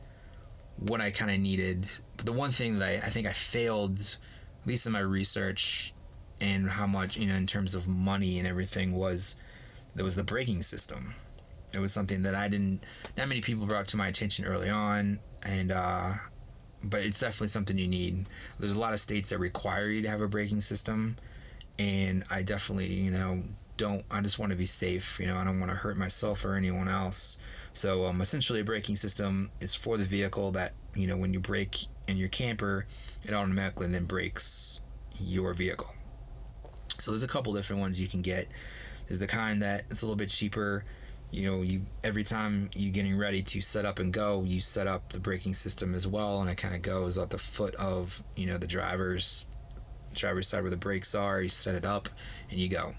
what 0.77 1.01
I 1.01 1.11
kind 1.11 1.31
of 1.31 1.39
needed. 1.39 1.89
But 2.17 2.25
the 2.25 2.33
one 2.33 2.51
thing 2.51 2.79
that 2.79 2.87
I, 2.87 2.93
I 3.07 3.09
think 3.09 3.27
I 3.27 3.33
failed, 3.33 4.17
at 4.61 4.67
least 4.67 4.85
in 4.85 4.91
my 4.91 4.99
research, 4.99 5.93
and 6.41 6.69
how 6.69 6.85
much 6.85 7.17
you 7.17 7.27
know 7.27 7.35
in 7.35 7.47
terms 7.47 7.75
of 7.75 7.87
money 7.87 8.37
and 8.37 8.47
everything 8.47 8.93
was 8.93 9.35
there 9.95 10.05
was 10.05 10.15
the 10.15 10.23
braking 10.23 10.61
system. 10.61 11.15
It 11.73 11.79
was 11.79 11.91
something 11.91 12.21
that 12.23 12.35
I 12.35 12.47
didn't. 12.47 12.83
Not 13.17 13.27
many 13.27 13.41
people 13.41 13.65
brought 13.65 13.87
to 13.87 13.97
my 13.97 14.07
attention 14.07 14.45
early 14.45 14.69
on, 14.69 15.19
and 15.43 15.71
uh, 15.71 16.13
but 16.83 17.01
it's 17.01 17.19
definitely 17.19 17.47
something 17.47 17.77
you 17.77 17.87
need. 17.87 18.27
There's 18.59 18.73
a 18.73 18.79
lot 18.79 18.93
of 18.93 18.99
states 18.99 19.29
that 19.29 19.39
require 19.39 19.89
you 19.89 20.01
to 20.01 20.09
have 20.09 20.21
a 20.21 20.27
braking 20.27 20.61
system, 20.61 21.15
and 21.79 22.23
I 22.29 22.43
definitely 22.43 22.93
you 22.93 23.11
know 23.11 23.43
don't 23.77 24.05
I 24.09 24.21
just 24.21 24.39
want 24.39 24.51
to 24.51 24.55
be 24.55 24.65
safe. 24.65 25.19
You 25.19 25.27
know, 25.27 25.37
I 25.37 25.43
don't 25.43 25.59
want 25.59 25.71
to 25.71 25.77
hurt 25.77 25.97
myself 25.97 26.45
or 26.45 26.55
anyone 26.55 26.87
else. 26.87 27.37
So 27.73 28.05
um, 28.05 28.21
essentially, 28.21 28.61
a 28.61 28.63
braking 28.63 28.95
system 28.95 29.51
is 29.59 29.75
for 29.75 29.97
the 29.97 30.05
vehicle 30.05 30.51
that 30.51 30.73
you 30.95 31.07
know 31.07 31.17
when 31.17 31.33
you 31.33 31.39
brake 31.39 31.85
in 32.07 32.17
your 32.17 32.29
camper, 32.29 32.85
it 33.23 33.33
automatically 33.33 33.87
then 33.87 34.05
brakes 34.05 34.79
your 35.19 35.53
vehicle. 35.53 35.93
So 36.97 37.11
there's 37.11 37.23
a 37.23 37.27
couple 37.27 37.53
different 37.53 37.81
ones 37.81 37.99
you 37.99 38.07
can 38.07 38.21
get. 38.21 38.47
There's 39.07 39.19
the 39.19 39.27
kind 39.27 39.61
that 39.61 39.85
it's 39.89 40.01
a 40.01 40.05
little 40.05 40.15
bit 40.15 40.29
cheaper. 40.29 40.85
You 41.31 41.51
know, 41.51 41.61
you 41.61 41.85
every 42.03 42.23
time 42.23 42.69
you're 42.73 42.93
getting 42.93 43.17
ready 43.17 43.41
to 43.41 43.61
set 43.61 43.85
up 43.85 43.99
and 43.99 44.13
go, 44.13 44.43
you 44.43 44.61
set 44.61 44.87
up 44.87 45.11
the 45.11 45.19
braking 45.19 45.53
system 45.53 45.93
as 45.93 46.07
well, 46.07 46.39
and 46.41 46.49
it 46.49 46.55
kind 46.55 46.75
of 46.75 46.81
goes 46.81 47.17
at 47.17 47.29
the 47.29 47.37
foot 47.37 47.75
of 47.75 48.23
you 48.35 48.45
know 48.45 48.57
the 48.57 48.67
driver's 48.67 49.45
driver's 50.13 50.47
side 50.47 50.61
where 50.61 50.71
the 50.71 50.77
brakes 50.77 51.13
are. 51.13 51.41
You 51.41 51.49
set 51.49 51.75
it 51.75 51.85
up, 51.85 52.09
and 52.49 52.59
you 52.59 52.69
go. 52.69 52.95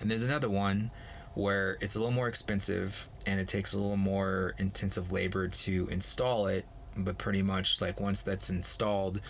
And 0.00 0.10
there's 0.10 0.22
another 0.22 0.48
one 0.48 0.90
where 1.34 1.76
it's 1.80 1.96
a 1.96 1.98
little 1.98 2.14
more 2.14 2.28
expensive 2.28 3.08
and 3.26 3.38
it 3.38 3.48
takes 3.48 3.74
a 3.74 3.78
little 3.78 3.96
more 3.96 4.54
intensive 4.58 5.12
labor 5.12 5.48
to 5.48 5.86
install 5.90 6.46
it, 6.46 6.64
but 6.96 7.18
pretty 7.18 7.42
much 7.42 7.80
like 7.80 8.00
once 8.00 8.22
that's 8.22 8.48
installed, 8.50 9.20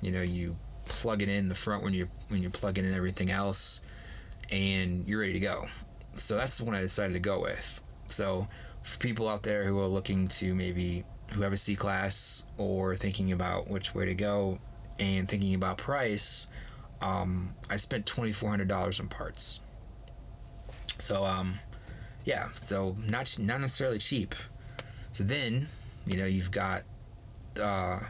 you 0.00 0.10
know, 0.10 0.22
you 0.22 0.56
plug 0.86 1.22
it 1.22 1.28
in 1.28 1.48
the 1.48 1.54
front 1.54 1.82
when 1.84 1.94
you 1.94 2.08
when 2.28 2.42
you're 2.42 2.50
plugging 2.50 2.84
in 2.84 2.92
everything 2.92 3.30
else 3.30 3.80
and 4.50 5.08
you're 5.08 5.20
ready 5.20 5.32
to 5.34 5.40
go. 5.40 5.66
So 6.14 6.36
that's 6.36 6.58
the 6.58 6.64
one 6.64 6.74
I 6.74 6.80
decided 6.80 7.14
to 7.14 7.20
go 7.20 7.40
with. 7.40 7.80
So 8.08 8.48
for 8.82 8.98
people 8.98 9.28
out 9.28 9.44
there 9.44 9.64
who 9.64 9.78
are 9.80 9.86
looking 9.86 10.28
to 10.28 10.54
maybe 10.54 11.04
who 11.32 11.42
have 11.42 11.52
a 11.52 11.56
C 11.56 11.76
class 11.76 12.44
or 12.58 12.96
thinking 12.96 13.32
about 13.32 13.68
which 13.68 13.94
way 13.94 14.04
to 14.06 14.14
go 14.14 14.58
and 14.98 15.28
thinking 15.28 15.54
about 15.54 15.78
price, 15.78 16.48
um, 17.00 17.54
I 17.70 17.76
spent 17.76 18.04
twenty 18.04 18.32
four 18.32 18.50
hundred 18.50 18.68
dollars 18.68 18.98
on 18.98 19.08
parts 19.08 19.60
So 20.98 21.24
um, 21.24 21.58
yeah, 22.24 22.48
so 22.54 22.96
not 23.08 23.36
not 23.38 23.60
necessarily 23.60 23.98
cheap. 23.98 24.34
So 25.12 25.24
then, 25.24 25.68
you 26.06 26.16
know, 26.16 26.26
you've 26.26 26.50
got 26.50 26.82
uh, 27.60 28.00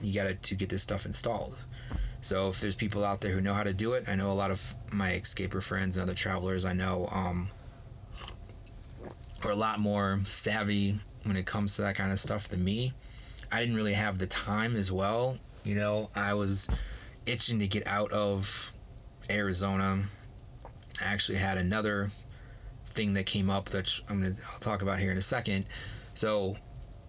you 0.00 0.14
got 0.14 0.24
to 0.24 0.34
to 0.34 0.54
get 0.54 0.68
this 0.68 0.82
stuff 0.82 1.06
installed. 1.06 1.56
So 2.20 2.48
if 2.48 2.60
there's 2.60 2.74
people 2.74 3.04
out 3.04 3.20
there 3.20 3.32
who 3.32 3.40
know 3.40 3.54
how 3.54 3.62
to 3.62 3.72
do 3.72 3.94
it, 3.94 4.04
I 4.08 4.14
know 4.14 4.30
a 4.30 4.34
lot 4.34 4.50
of 4.50 4.74
my 4.92 5.12
escaper 5.12 5.62
friends 5.62 5.96
and 5.96 6.02
other 6.02 6.14
travelers 6.14 6.66
I 6.66 6.74
know 6.74 7.08
um, 7.10 7.48
are 9.42 9.50
a 9.50 9.56
lot 9.56 9.80
more 9.80 10.20
savvy 10.24 11.00
when 11.24 11.36
it 11.36 11.46
comes 11.46 11.76
to 11.76 11.82
that 11.82 11.94
kind 11.94 12.12
of 12.12 12.20
stuff 12.20 12.48
than 12.48 12.62
me. 12.62 12.92
I 13.50 13.60
didn't 13.60 13.74
really 13.74 13.94
have 13.94 14.18
the 14.18 14.26
time 14.26 14.76
as 14.76 14.92
well. 14.92 15.38
You 15.64 15.74
know, 15.76 16.10
I 16.14 16.34
was 16.34 16.68
itching 17.26 17.58
to 17.60 17.66
get 17.66 17.86
out 17.86 18.12
of 18.12 18.72
Arizona. 19.30 20.02
I 21.00 21.04
actually 21.04 21.38
had 21.38 21.58
another 21.58 22.10
thing 22.90 23.14
that 23.14 23.26
came 23.26 23.48
up 23.48 23.70
that 23.70 24.00
I'm 24.08 24.22
gonna 24.22 24.34
I'll 24.52 24.58
talk 24.58 24.82
about 24.82 24.98
here 24.98 25.12
in 25.12 25.18
a 25.18 25.22
second. 25.22 25.66
So 26.14 26.56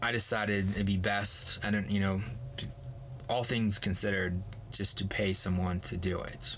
I 0.01 0.11
decided 0.11 0.71
it'd 0.71 0.85
be 0.85 0.97
best. 0.97 1.63
I 1.65 1.71
don't, 1.71 1.89
you 1.89 1.99
know, 1.99 2.21
all 3.29 3.43
things 3.43 3.79
considered, 3.79 4.41
just 4.71 4.97
to 4.99 5.05
pay 5.05 5.33
someone 5.33 5.79
to 5.81 5.97
do 5.97 6.19
it. 6.19 6.57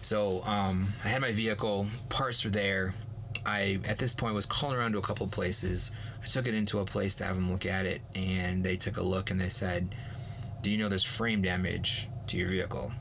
So 0.00 0.42
um, 0.44 0.88
I 1.04 1.08
had 1.08 1.20
my 1.20 1.32
vehicle, 1.32 1.86
parts 2.08 2.44
were 2.44 2.50
there. 2.50 2.94
I 3.44 3.80
at 3.86 3.98
this 3.98 4.12
point 4.12 4.34
was 4.34 4.46
calling 4.46 4.76
around 4.76 4.92
to 4.92 4.98
a 4.98 5.02
couple 5.02 5.26
places. 5.26 5.90
I 6.22 6.26
took 6.26 6.46
it 6.46 6.54
into 6.54 6.80
a 6.80 6.84
place 6.84 7.14
to 7.16 7.24
have 7.24 7.36
them 7.36 7.50
look 7.50 7.66
at 7.66 7.86
it, 7.86 8.00
and 8.14 8.62
they 8.62 8.76
took 8.76 8.96
a 8.96 9.02
look 9.02 9.30
and 9.30 9.40
they 9.40 9.48
said, 9.48 9.94
"Do 10.60 10.70
you 10.70 10.78
know 10.78 10.88
there's 10.88 11.04
frame 11.04 11.42
damage 11.42 12.08
to 12.28 12.36
your 12.36 12.48
vehicle?" 12.48 12.92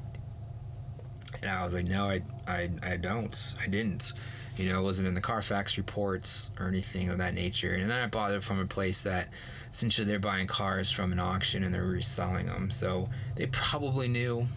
And 1.41 1.51
I 1.51 1.63
was 1.63 1.73
like, 1.73 1.87
"No, 1.87 2.05
I, 2.05 2.21
I, 2.47 2.69
I 2.83 2.97
don't. 2.97 3.55
I 3.63 3.67
didn't." 3.67 4.13
You 4.57 4.71
know, 4.71 4.79
it 4.79 4.83
wasn't 4.83 5.07
in 5.07 5.13
the 5.13 5.21
Carfax 5.21 5.77
reports 5.77 6.49
or 6.59 6.67
anything 6.67 7.09
of 7.09 7.19
that 7.19 7.35
nature. 7.35 7.75
And 7.75 7.91
then 7.91 8.01
I 8.01 8.07
bought 8.07 8.31
it 8.31 8.43
from 8.43 8.59
a 8.59 8.65
place 8.65 9.03
that 9.03 9.29
essentially 9.71 10.07
they're 10.07 10.17
buying 10.17 10.47
cars 10.47 10.89
from 10.89 11.11
an 11.11 11.19
auction 11.19 11.63
and 11.63 11.71
they're 11.71 11.85
reselling 11.85 12.47
them. 12.47 12.71
So 12.71 13.09
they 13.35 13.45
probably 13.47 14.07
knew 14.07 14.47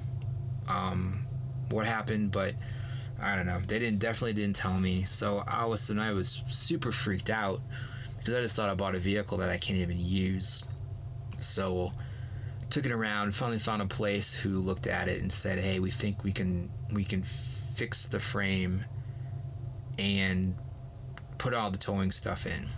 um, 0.69 1.27
what 1.69 1.87
happened, 1.87 2.31
but 2.31 2.55
I 3.21 3.37
don't 3.37 3.47
know. 3.47 3.61
They 3.67 3.79
didn't 3.79 3.99
definitely 3.99 4.33
didn't 4.33 4.57
tell 4.57 4.79
me. 4.81 5.03
So 5.03 5.45
I 5.47 5.67
was 5.67 5.91
and 5.91 6.01
I 6.01 6.13
was 6.13 6.43
super 6.49 6.93
freaked 6.93 7.29
out 7.29 7.61
because 8.19 8.35
I 8.35 8.41
just 8.41 8.57
thought 8.57 8.71
I 8.71 8.75
bought 8.75 8.95
a 8.95 8.99
vehicle 8.99 9.39
that 9.39 9.51
I 9.51 9.59
can't 9.59 9.79
even 9.79 9.99
use. 9.99 10.65
So 11.37 11.93
took 12.71 12.87
it 12.87 12.93
around, 12.93 13.35
finally 13.35 13.59
found 13.59 13.83
a 13.83 13.87
place 13.87 14.35
who 14.35 14.61
looked 14.61 14.87
at 14.87 15.09
it 15.09 15.21
and 15.21 15.33
said, 15.33 15.59
"Hey, 15.59 15.81
we 15.81 15.91
think 15.91 16.25
we 16.25 16.33
can 16.33 16.71
we 16.91 17.05
can 17.05 17.23
fix 17.23 18.07
the 18.07 18.21
frame 18.21 18.85
and 19.99 20.57
put 21.39 21.53
all 21.53 21.71
the 21.71 21.79
towing 21.79 22.11
stuff 22.11 22.47
in." 22.47 22.69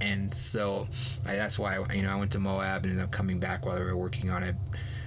And 0.00 0.34
so 0.34 0.88
I, 1.26 1.36
that's 1.36 1.58
why 1.58 1.78
you 1.94 2.02
know 2.02 2.12
I 2.12 2.16
went 2.16 2.32
to 2.32 2.38
Moab 2.38 2.84
and 2.84 2.92
ended 2.92 3.04
up 3.04 3.10
coming 3.10 3.38
back 3.38 3.64
while 3.64 3.76
they 3.76 3.82
were 3.82 3.96
working 3.96 4.30
on 4.30 4.42
it. 4.42 4.56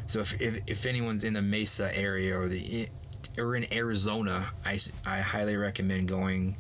So 0.08 0.22
if, 0.22 0.42
if, 0.42 0.62
if 0.68 0.86
anyone's 0.86 1.24
in 1.24 1.34
the 1.34 1.42
Mesa 1.42 1.96
area 1.96 2.40
or 2.40 2.48
the 2.48 2.90
or 3.38 3.56
in 3.56 3.72
Arizona, 3.74 4.52
I, 4.66 4.80
I 5.06 5.20
highly 5.20 5.56
recommend 5.58 6.08
going 6.08 6.58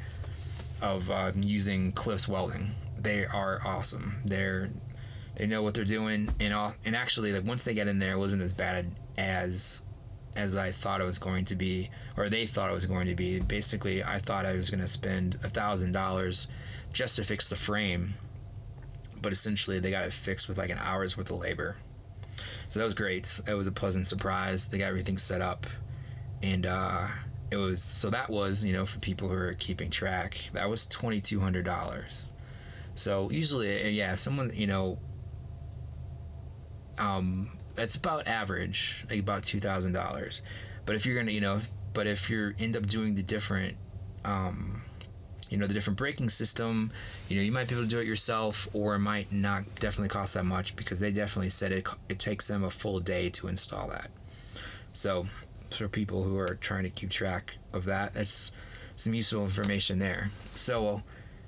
of 0.81 1.09
uh, 1.09 1.31
using 1.35 1.91
Cliffs 1.91 2.27
Welding. 2.27 2.71
They 2.99 3.25
are 3.25 3.59
awesome. 3.65 4.17
They're 4.25 4.69
they 5.37 5.45
know 5.45 5.61
what 5.61 5.75
they're 5.75 5.85
doing, 5.85 6.29
and 6.39 6.53
all, 6.53 6.73
and 6.83 6.95
actually, 6.95 7.31
like 7.31 7.45
once 7.45 7.63
they 7.63 7.75
get 7.75 7.87
in 7.87 7.99
there, 7.99 8.13
it 8.13 8.17
wasn't 8.17 8.41
as 8.41 8.53
bad 8.53 8.87
as 9.17 9.83
as 10.35 10.55
I 10.55 10.71
thought 10.71 11.01
it 11.01 11.03
was 11.03 11.19
going 11.19 11.45
to 11.45 11.55
be, 11.55 11.89
or 12.15 12.29
they 12.29 12.45
thought 12.45 12.69
it 12.69 12.73
was 12.73 12.85
going 12.85 13.07
to 13.07 13.15
be. 13.15 13.39
Basically, 13.39 14.03
I 14.03 14.17
thought 14.17 14.45
I 14.45 14.53
was 14.53 14.69
going 14.69 14.81
to 14.81 14.87
spend 14.87 15.35
a 15.43 15.49
thousand 15.49 15.91
dollars 15.91 16.47
just 16.91 17.17
to 17.17 17.23
fix 17.23 17.49
the 17.49 17.55
frame, 17.55 18.15
but 19.21 19.31
essentially 19.31 19.79
they 19.79 19.91
got 19.91 20.03
it 20.03 20.13
fixed 20.13 20.47
with 20.47 20.57
like 20.57 20.71
an 20.71 20.79
hour's 20.79 21.15
worth 21.15 21.29
of 21.29 21.37
labor. 21.37 21.75
So 22.67 22.79
that 22.79 22.85
was 22.85 22.95
great. 22.95 23.39
It 23.47 23.53
was 23.53 23.67
a 23.67 23.71
pleasant 23.71 24.07
surprise. 24.07 24.67
They 24.67 24.79
got 24.79 24.87
everything 24.87 25.19
set 25.19 25.41
up, 25.41 25.67
and 26.41 26.65
uh, 26.65 27.07
it 27.51 27.57
was 27.57 27.83
so 27.83 28.09
that 28.09 28.29
was 28.31 28.65
you 28.65 28.73
know 28.73 28.87
for 28.87 28.97
people 28.99 29.27
who 29.27 29.35
are 29.35 29.53
keeping 29.53 29.91
track 29.91 30.49
that 30.53 30.67
was 30.67 30.87
twenty 30.87 31.21
two 31.21 31.39
hundred 31.39 31.65
dollars. 31.65 32.31
So 32.95 33.29
usually, 33.29 33.91
yeah, 33.91 34.15
someone 34.15 34.51
you 34.55 34.65
know 34.65 34.97
um, 36.97 37.51
that's 37.75 37.95
about 37.95 38.27
average, 38.27 39.05
like 39.09 39.19
about 39.19 39.43
two 39.43 39.59
thousand 39.59 39.93
dollars. 39.93 40.41
But 40.85 40.95
if 40.95 41.05
you're 41.05 41.17
gonna, 41.17 41.31
you 41.31 41.41
know, 41.41 41.59
but 41.93 42.07
if 42.07 42.29
you 42.29 42.53
end 42.59 42.75
up 42.75 42.85
doing 42.87 43.15
the 43.15 43.23
different, 43.23 43.75
um, 44.25 44.81
you 45.49 45.57
know, 45.57 45.67
the 45.67 45.73
different 45.73 45.97
braking 45.97 46.29
system, 46.29 46.91
you 47.29 47.37
know, 47.37 47.41
you 47.41 47.51
might 47.51 47.67
be 47.67 47.75
able 47.75 47.83
to 47.83 47.89
do 47.89 47.99
it 47.99 48.07
yourself, 48.07 48.67
or 48.73 48.95
it 48.95 48.99
might 48.99 49.31
not 49.31 49.63
definitely 49.75 50.09
cost 50.09 50.33
that 50.33 50.43
much 50.45 50.75
because 50.75 50.99
they 50.99 51.11
definitely 51.11 51.49
said 51.49 51.71
it 51.71 51.87
it 52.09 52.19
takes 52.19 52.47
them 52.47 52.63
a 52.63 52.69
full 52.69 52.99
day 52.99 53.29
to 53.29 53.47
install 53.47 53.87
that. 53.89 54.09
So, 54.93 55.27
for 55.69 55.87
people 55.87 56.23
who 56.23 56.37
are 56.37 56.55
trying 56.55 56.83
to 56.83 56.89
keep 56.89 57.09
track 57.09 57.57
of 57.73 57.85
that, 57.85 58.13
that's 58.13 58.51
some 58.95 59.13
useful 59.13 59.43
information 59.43 59.99
there. 59.99 60.31
So, 60.53 61.03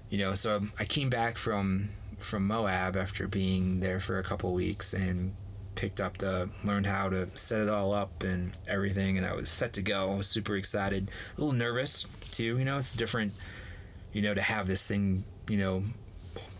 you 0.09 0.19
know, 0.19 0.35
so 0.35 0.67
I 0.79 0.85
came 0.85 1.09
back 1.09 1.37
from 1.37 1.89
from 2.19 2.47
Moab 2.47 2.95
after 2.95 3.27
being 3.27 3.79
there 3.79 3.99
for 3.99 4.19
a 4.19 4.23
couple 4.23 4.53
weeks 4.53 4.93
and 4.93 5.33
picked 5.75 6.01
up 6.01 6.17
the 6.17 6.49
learned 6.63 6.85
how 6.85 7.07
to 7.07 7.29
set 7.35 7.61
it 7.61 7.69
all 7.69 7.93
up 7.93 8.21
and 8.23 8.51
everything 8.67 9.17
and 9.17 9.25
I 9.25 9.33
was 9.33 9.49
set 9.49 9.73
to 9.73 9.81
go. 9.81 10.11
I 10.11 10.15
was 10.15 10.27
super 10.27 10.55
excited. 10.57 11.09
A 11.37 11.39
little 11.39 11.55
nervous 11.55 12.05
too, 12.31 12.57
you 12.57 12.65
know, 12.65 12.77
it's 12.77 12.91
different, 12.91 13.33
you 14.11 14.21
know, 14.21 14.33
to 14.33 14.41
have 14.41 14.67
this 14.67 14.85
thing, 14.85 15.23
you 15.47 15.57
know, 15.57 15.83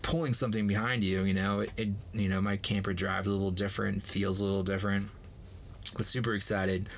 pulling 0.02 0.32
something 0.32 0.66
behind 0.66 1.04
you, 1.04 1.24
you 1.24 1.34
know, 1.34 1.60
it, 1.60 1.70
it 1.76 1.88
you 2.14 2.28
know, 2.28 2.40
my 2.40 2.56
camper 2.56 2.94
drives 2.94 3.26
a 3.26 3.30
little 3.30 3.50
different, 3.50 4.02
feels 4.02 4.40
a 4.40 4.44
little 4.44 4.62
different. 4.62 5.10
But 5.96 6.06
super 6.06 6.34
excited. 6.34 6.88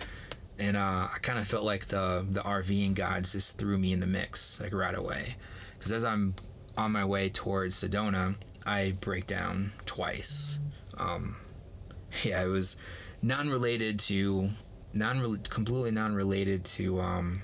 And 0.58 0.76
uh, 0.76 1.08
I 1.12 1.18
kind 1.22 1.38
of 1.38 1.48
felt 1.48 1.64
like 1.64 1.86
the 1.86 2.24
the 2.30 2.42
RVing 2.42 2.94
gods 2.94 3.32
just 3.32 3.58
threw 3.58 3.78
me 3.78 3.92
in 3.92 4.00
the 4.00 4.06
mix 4.06 4.60
like 4.60 4.74
right 4.74 4.94
away. 4.94 5.36
Because 5.76 5.92
as 5.92 6.04
I'm 6.04 6.34
on 6.76 6.92
my 6.92 7.04
way 7.04 7.28
towards 7.28 7.74
Sedona, 7.74 8.36
I 8.66 8.94
break 9.00 9.26
down 9.26 9.72
twice. 9.86 10.58
Um, 10.98 11.36
yeah, 12.22 12.44
it 12.44 12.48
was 12.48 12.76
non-related 13.22 13.98
to 14.00 14.50
non 14.92 15.36
completely 15.48 15.90
non-related 15.90 16.64
to 16.64 17.00
um, 17.00 17.42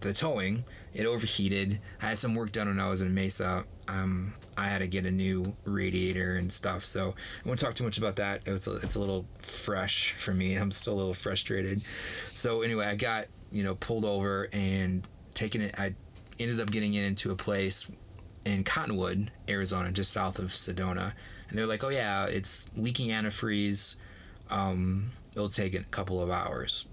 the 0.00 0.12
towing. 0.12 0.64
It 0.94 1.06
overheated. 1.06 1.80
I 2.00 2.06
had 2.06 2.18
some 2.18 2.34
work 2.34 2.52
done 2.52 2.68
when 2.68 2.80
I 2.80 2.88
was 2.88 3.02
in 3.02 3.14
Mesa. 3.14 3.64
Um, 3.88 4.34
I 4.56 4.68
had 4.68 4.78
to 4.78 4.86
get 4.86 5.06
a 5.06 5.10
new 5.10 5.56
radiator 5.64 6.34
and 6.36 6.52
stuff. 6.52 6.84
So 6.84 7.14
I 7.44 7.48
won't 7.48 7.58
talk 7.58 7.74
too 7.74 7.84
much 7.84 7.98
about 7.98 8.16
that. 8.16 8.42
It's 8.44 8.66
a, 8.66 8.76
it's 8.76 8.94
a 8.94 9.00
little 9.00 9.24
fresh 9.38 10.12
for 10.12 10.32
me. 10.34 10.56
I'm 10.56 10.70
still 10.70 10.94
a 10.94 10.96
little 10.96 11.14
frustrated. 11.14 11.82
So 12.34 12.62
anyway, 12.62 12.86
I 12.86 12.94
got 12.94 13.26
you 13.50 13.62
know 13.62 13.74
pulled 13.76 14.04
over 14.04 14.48
and 14.52 15.06
taken 15.34 15.60
it. 15.62 15.78
I 15.78 15.94
ended 16.38 16.60
up 16.60 16.70
getting 16.70 16.94
it 16.94 17.04
into 17.04 17.30
a 17.30 17.36
place 17.36 17.88
in 18.44 18.64
Cottonwood, 18.64 19.30
Arizona, 19.48 19.90
just 19.90 20.12
south 20.12 20.38
of 20.38 20.48
Sedona. 20.48 21.12
And 21.48 21.58
they're 21.58 21.66
like, 21.66 21.84
oh, 21.84 21.88
yeah, 21.88 22.26
it's 22.26 22.68
leaking 22.76 23.10
antifreeze. 23.10 23.96
Um, 24.50 25.12
it'll 25.34 25.48
take 25.48 25.74
a 25.74 25.82
couple 25.84 26.20
of 26.20 26.30
hours. 26.30 26.86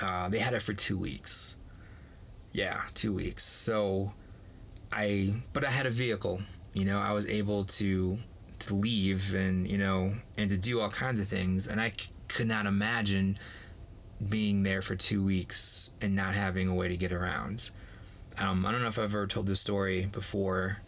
Uh, 0.00 0.28
they 0.28 0.38
had 0.38 0.54
it 0.54 0.62
for 0.62 0.72
two 0.72 0.98
weeks. 0.98 1.56
Yeah, 2.52 2.80
two 2.94 3.12
weeks. 3.12 3.44
So 3.44 4.12
I, 4.92 5.34
but 5.52 5.64
I 5.64 5.70
had 5.70 5.86
a 5.86 5.90
vehicle. 5.90 6.42
You 6.72 6.84
know, 6.84 6.98
I 6.98 7.12
was 7.12 7.26
able 7.26 7.64
to 7.64 8.18
to 8.60 8.74
leave 8.74 9.34
and 9.34 9.68
you 9.68 9.78
know 9.78 10.12
and 10.36 10.50
to 10.50 10.58
do 10.58 10.80
all 10.80 10.90
kinds 10.90 11.20
of 11.20 11.28
things, 11.28 11.66
and 11.66 11.80
I 11.80 11.90
c- 11.90 12.08
could 12.26 12.48
not 12.48 12.66
imagine 12.66 13.38
being 14.28 14.64
there 14.64 14.82
for 14.82 14.96
two 14.96 15.22
weeks 15.22 15.90
and 16.00 16.14
not 16.14 16.34
having 16.34 16.68
a 16.68 16.74
way 16.74 16.88
to 16.88 16.96
get 16.96 17.12
around. 17.12 17.70
Um, 18.40 18.64
I 18.64 18.72
don't 18.72 18.82
know 18.82 18.88
if 18.88 18.98
I've 18.98 19.04
ever 19.04 19.26
told 19.26 19.46
this 19.46 19.60
story 19.60 20.06
before 20.06 20.78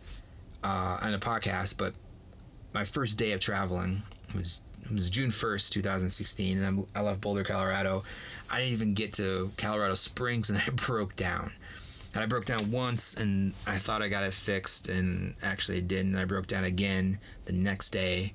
uh, 0.62 0.98
on 1.02 1.14
a 1.14 1.18
podcast, 1.18 1.76
but 1.76 1.94
my 2.72 2.84
first 2.84 3.16
day 3.16 3.32
of 3.32 3.40
traveling 3.40 4.02
was 4.34 4.62
was 4.90 5.10
June 5.10 5.30
first, 5.30 5.72
two 5.72 5.82
thousand 5.82 6.10
sixteen, 6.10 6.58
and 6.58 6.66
I'm, 6.66 6.86
I 6.94 7.02
left 7.02 7.20
Boulder, 7.20 7.44
Colorado. 7.44 8.04
I 8.50 8.58
didn't 8.58 8.72
even 8.72 8.94
get 8.94 9.12
to 9.14 9.50
Colorado 9.56 9.94
Springs, 9.94 10.50
and 10.50 10.60
I 10.66 10.70
broke 10.70 11.16
down. 11.16 11.52
And 12.12 12.22
I 12.22 12.26
broke 12.26 12.44
down 12.44 12.72
once, 12.72 13.14
and 13.14 13.52
I 13.66 13.78
thought 13.78 14.02
I 14.02 14.08
got 14.08 14.24
it 14.24 14.32
fixed, 14.32 14.88
and 14.88 15.34
actually 15.42 15.78
it 15.78 15.88
didn't. 15.88 16.16
I 16.16 16.24
broke 16.24 16.46
down 16.46 16.64
again 16.64 17.18
the 17.44 17.52
next 17.52 17.90
day, 17.90 18.34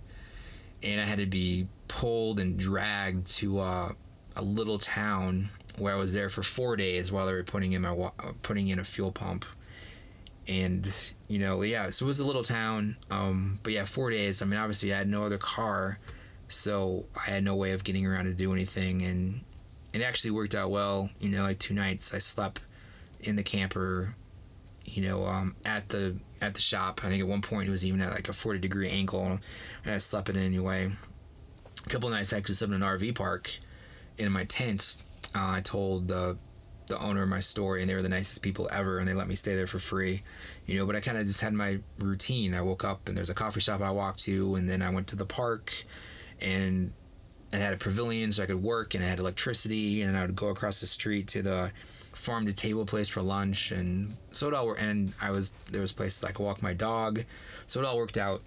and 0.82 1.00
I 1.00 1.06
had 1.06 1.20
to 1.20 1.26
be 1.26 1.68
pulled 1.88 2.40
and 2.40 2.58
dragged 2.58 3.30
to 3.32 3.60
uh, 3.60 3.92
a 4.36 4.42
little 4.42 4.80
town 4.80 5.50
where 5.80 5.94
I 5.94 5.98
was 5.98 6.14
there 6.14 6.30
for 6.30 6.44
four 6.44 6.76
days 6.76 7.12
while 7.12 7.26
they 7.26 7.34
were 7.34 7.44
putting 7.44 7.74
in 7.74 7.82
my 7.82 7.92
wa- 7.92 8.12
putting 8.42 8.68
in 8.68 8.80
a 8.80 8.84
fuel 8.84 9.12
pump, 9.12 9.46
and 10.48 11.14
you 11.28 11.40
know, 11.40 11.62
yeah, 11.62 11.90
so 11.90 12.06
it 12.06 12.08
was 12.08 12.20
a 12.20 12.26
little 12.26 12.44
town. 12.44 12.98
Um, 13.12 13.60
but 13.64 13.74
yeah, 13.74 13.86
four 13.86 14.10
days. 14.10 14.42
I 14.42 14.46
mean, 14.46 14.60
obviously, 14.60 14.94
I 14.94 14.98
had 14.98 15.10
no 15.10 15.24
other 15.24 15.38
car, 15.38 16.00
so 16.48 17.06
I 17.16 17.32
had 17.32 17.44
no 17.44 17.56
way 17.56 17.72
of 17.72 17.84
getting 17.84 18.06
around 18.06 18.26
to 18.26 18.34
do 18.34 18.54
anything, 18.54 19.02
and 19.02 19.42
it 19.94 20.02
actually 20.02 20.32
worked 20.32 20.56
out 20.56 20.72
well. 20.72 21.10
You 21.20 21.30
know, 21.30 21.44
like 21.44 21.60
two 21.60 21.74
nights 21.74 22.14
I 22.14 22.20
slept 22.20 22.62
in 23.22 23.36
the 23.36 23.44
camper 23.44 24.16
you 24.86 25.02
know, 25.02 25.26
um, 25.26 25.56
at 25.66 25.90
the 25.90 26.16
at 26.42 26.54
the 26.54 26.62
shop. 26.62 27.02
I 27.04 27.10
think 27.10 27.22
at 27.22 27.28
one 27.28 27.42
point 27.42 27.68
it 27.68 27.72
was 27.72 27.86
even 27.86 28.02
at 28.02 28.12
like 28.12 28.30
a 28.30 28.34
40 28.34 28.60
degree 28.60 28.90
angle, 28.90 29.40
and 29.84 29.94
I 29.94 29.98
slept 29.98 30.30
in 30.30 30.36
it 30.36 30.46
anyway. 30.46 30.92
A 31.86 31.90
couple 31.90 32.10
nights 32.10 32.34
I 32.34 32.38
actually 32.38 32.56
slept 32.56 32.74
in 32.74 32.82
an 32.82 32.88
RV 32.88 33.16
park 33.16 33.52
in 34.18 34.32
my 34.32 34.46
tent. 34.46 34.96
Uh, 35.36 35.52
I 35.52 35.62
told 35.62 36.08
the 36.08 36.38
the 36.88 37.00
owner 37.00 37.26
my 37.26 37.40
story, 37.40 37.82
and 37.82 37.90
they 37.90 37.96
were 37.96 38.02
the 38.02 38.10
nicest 38.10 38.44
people 38.44 38.70
ever, 38.72 39.00
and 39.00 39.08
they 39.08 39.14
let 39.14 39.28
me 39.28 39.36
stay 39.36 39.56
there 39.56 39.68
for 39.68 39.80
free, 39.80 40.22
you 40.68 40.78
know. 40.78 40.86
But 40.86 40.96
I 40.96 41.00
kind 41.00 41.18
of 41.18 41.26
just 41.26 41.42
had 41.42 41.54
my 41.54 41.80
routine. 42.00 42.54
I 42.54 42.62
woke 42.62 42.84
up 42.84 43.08
and 43.08 43.18
there's 43.18 43.30
a 43.30 43.34
coffee 43.34 43.60
shop 43.60 43.82
I 43.82 43.92
walked 43.92 44.20
to, 44.24 44.56
and 44.56 44.70
then 44.70 44.82
I 44.82 44.90
went 44.90 45.08
to 45.08 45.16
the 45.16 45.26
park, 45.26 45.86
and 46.42 46.94
I 47.52 47.58
had 47.58 47.74
a 47.74 47.78
pavilion 47.78 48.32
so 48.32 48.44
I 48.44 48.46
could 48.46 48.62
work, 48.62 48.94
and 48.94 49.04
I 49.04 49.08
had 49.08 49.20
electricity, 49.20 50.02
and 50.04 50.16
I 50.16 50.22
would 50.26 50.36
go 50.36 50.50
across 50.50 50.80
the 50.80 50.88
street 50.88 51.28
to 51.30 51.42
the 51.42 51.72
farm 52.14 52.46
to 52.46 52.54
table 52.54 52.86
place 52.86 53.10
for 53.10 53.22
lunch, 53.22 53.72
and 53.72 54.16
so 54.32 54.48
it 54.48 54.54
all 54.54 54.68
worked. 54.68 54.82
And 54.82 55.14
I 55.22 55.32
was 55.32 55.52
there 55.72 55.82
was 55.82 55.92
places 55.92 56.24
I 56.24 56.32
could 56.32 56.44
walk 56.44 56.62
my 56.62 56.74
dog, 56.74 57.24
so 57.66 57.80
it 57.80 57.86
all 57.86 57.98
worked 57.98 58.18
out. 58.18 58.42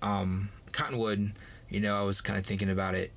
Um, 0.00 0.48
Cottonwood, 0.72 1.32
you 1.68 1.80
know, 1.80 1.98
I 1.98 2.02
was 2.02 2.20
kind 2.20 2.38
of 2.38 2.46
thinking 2.46 2.70
about 2.70 2.94
it. 2.94 3.12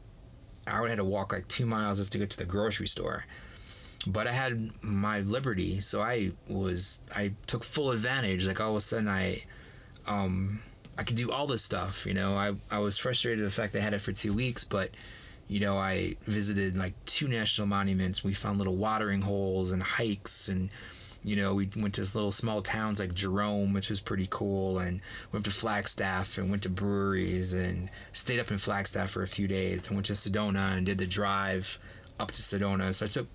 I 0.68 0.82
would 0.82 0.90
have 0.90 1.00
to 1.00 1.06
walk 1.06 1.34
like 1.34 1.48
two 1.48 1.66
miles 1.66 2.00
just 2.00 2.12
to 2.14 2.18
get 2.18 2.30
to 2.32 2.38
the 2.38 2.46
grocery 2.46 2.88
store, 2.88 3.26
but 4.08 4.28
I 4.28 4.32
had 4.32 4.72
my 4.82 5.20
liberty, 5.20 5.80
so 5.80 6.02
I 6.02 6.32
was 6.48 7.00
I 7.16 7.34
took 7.48 7.64
full 7.64 7.92
advantage. 7.92 8.48
Like 8.48 8.60
all 8.60 8.72
of 8.72 8.78
a 8.78 8.82
sudden, 8.82 9.08
I 9.08 9.44
um, 10.08 10.62
I 10.98 11.04
could 11.04 11.16
do 11.18 11.32
all 11.32 11.48
this 11.48 11.64
stuff. 11.64 12.06
You 12.06 12.14
know, 12.14 12.36
I 12.36 12.54
I 12.72 12.80
was 12.80 12.98
frustrated 12.98 13.44
at 13.44 13.48
the 13.48 13.52
fact 13.52 13.74
that 13.74 13.80
I 13.80 13.84
had 13.84 13.94
it 13.94 14.02
for 14.02 14.12
two 14.12 14.34
weeks, 14.34 14.64
but 14.64 14.92
you 15.48 15.60
know, 15.60 15.78
I 15.78 16.16
visited 16.24 16.76
like 16.78 16.94
two 17.06 17.28
national 17.28 17.68
monuments. 17.68 18.24
We 18.24 18.34
found 18.34 18.58
little 18.58 18.76
watering 18.76 19.22
holes 19.22 19.72
and 19.72 19.84
hikes, 19.84 20.48
and 20.48 20.70
you 21.26 21.36
know, 21.36 21.56
we 21.56 21.68
went 21.76 21.96
to 21.96 22.02
little 22.02 22.32
small 22.32 22.62
towns 22.62 23.00
like 23.00 23.16
Jerome, 23.16 23.74
which 23.74 23.90
was 23.90 24.00
pretty 24.00 24.28
cool, 24.30 24.78
and 24.78 25.02
went 25.32 25.44
to 25.46 25.52
Flagstaff 25.52 26.38
and 26.38 26.52
went 26.52 26.62
to 26.64 26.70
breweries 26.70 27.52
and 27.52 27.90
stayed 28.14 28.40
up 28.40 28.52
in 28.52 28.60
Flagstaff 28.60 29.10
for 29.10 29.24
a 29.24 29.28
few 29.28 29.48
days. 29.48 29.88
And 29.88 29.96
went 29.96 30.06
to 30.06 30.14
Sedona 30.14 30.78
and 30.78 30.86
did 30.86 31.00
the 31.00 31.08
drive 31.08 31.80
up 32.20 32.30
to 32.30 32.42
Sedona. 32.42 32.94
So 32.94 33.08
I 33.08 33.10
took, 33.10 33.28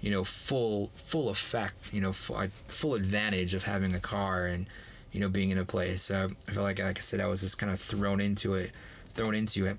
you 0.00 0.12
know, 0.12 0.22
full 0.22 0.92
full 0.94 1.28
effect, 1.28 1.92
you 1.92 2.00
know, 2.00 2.12
full, 2.12 2.46
full 2.68 2.94
advantage 2.94 3.54
of 3.54 3.64
having 3.64 3.92
a 3.92 4.00
car 4.00 4.46
and 4.46 4.68
you 5.10 5.18
know 5.18 5.28
being 5.28 5.50
in 5.50 5.58
a 5.58 5.64
place. 5.64 6.12
Uh, 6.12 6.28
I 6.48 6.52
felt 6.52 6.64
like, 6.64 6.78
like 6.78 6.98
I 6.98 7.00
said, 7.00 7.20
I 7.20 7.26
was 7.26 7.40
just 7.40 7.58
kind 7.58 7.72
of 7.72 7.80
thrown 7.80 8.20
into 8.20 8.54
it, 8.54 8.70
thrown 9.14 9.34
into 9.34 9.66
it 9.66 9.78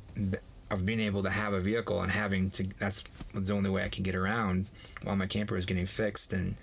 of 0.69 0.86
being 0.86 0.99
able 0.99 1.23
to 1.23 1.30
have 1.30 1.54
a 1.54 1.62
vehicle 1.62 2.02
and 2.02 2.12
having 2.12 2.49
to 2.49 2.67
that's 2.78 3.06
the 3.34 3.54
only 3.54 3.69
way 3.69 3.84
I 3.84 3.89
can 3.89 4.04
get 4.04 4.15
around 4.15 4.65
while 5.04 5.15
my 5.15 5.28
camper 5.28 5.56
was 5.56 5.65
getting 5.65 5.86
fixed 5.86 6.34
and 6.34 6.56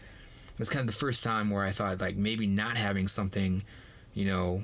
it 0.60 0.68
was 0.68 0.68
kind 0.68 0.86
of 0.86 0.94
the 0.94 1.00
first 1.00 1.24
time 1.24 1.48
where 1.48 1.64
I 1.64 1.70
thought 1.70 2.02
like 2.02 2.16
maybe 2.16 2.46
not 2.46 2.76
having 2.76 3.08
something 3.08 3.62
you 4.12 4.26
know 4.26 4.62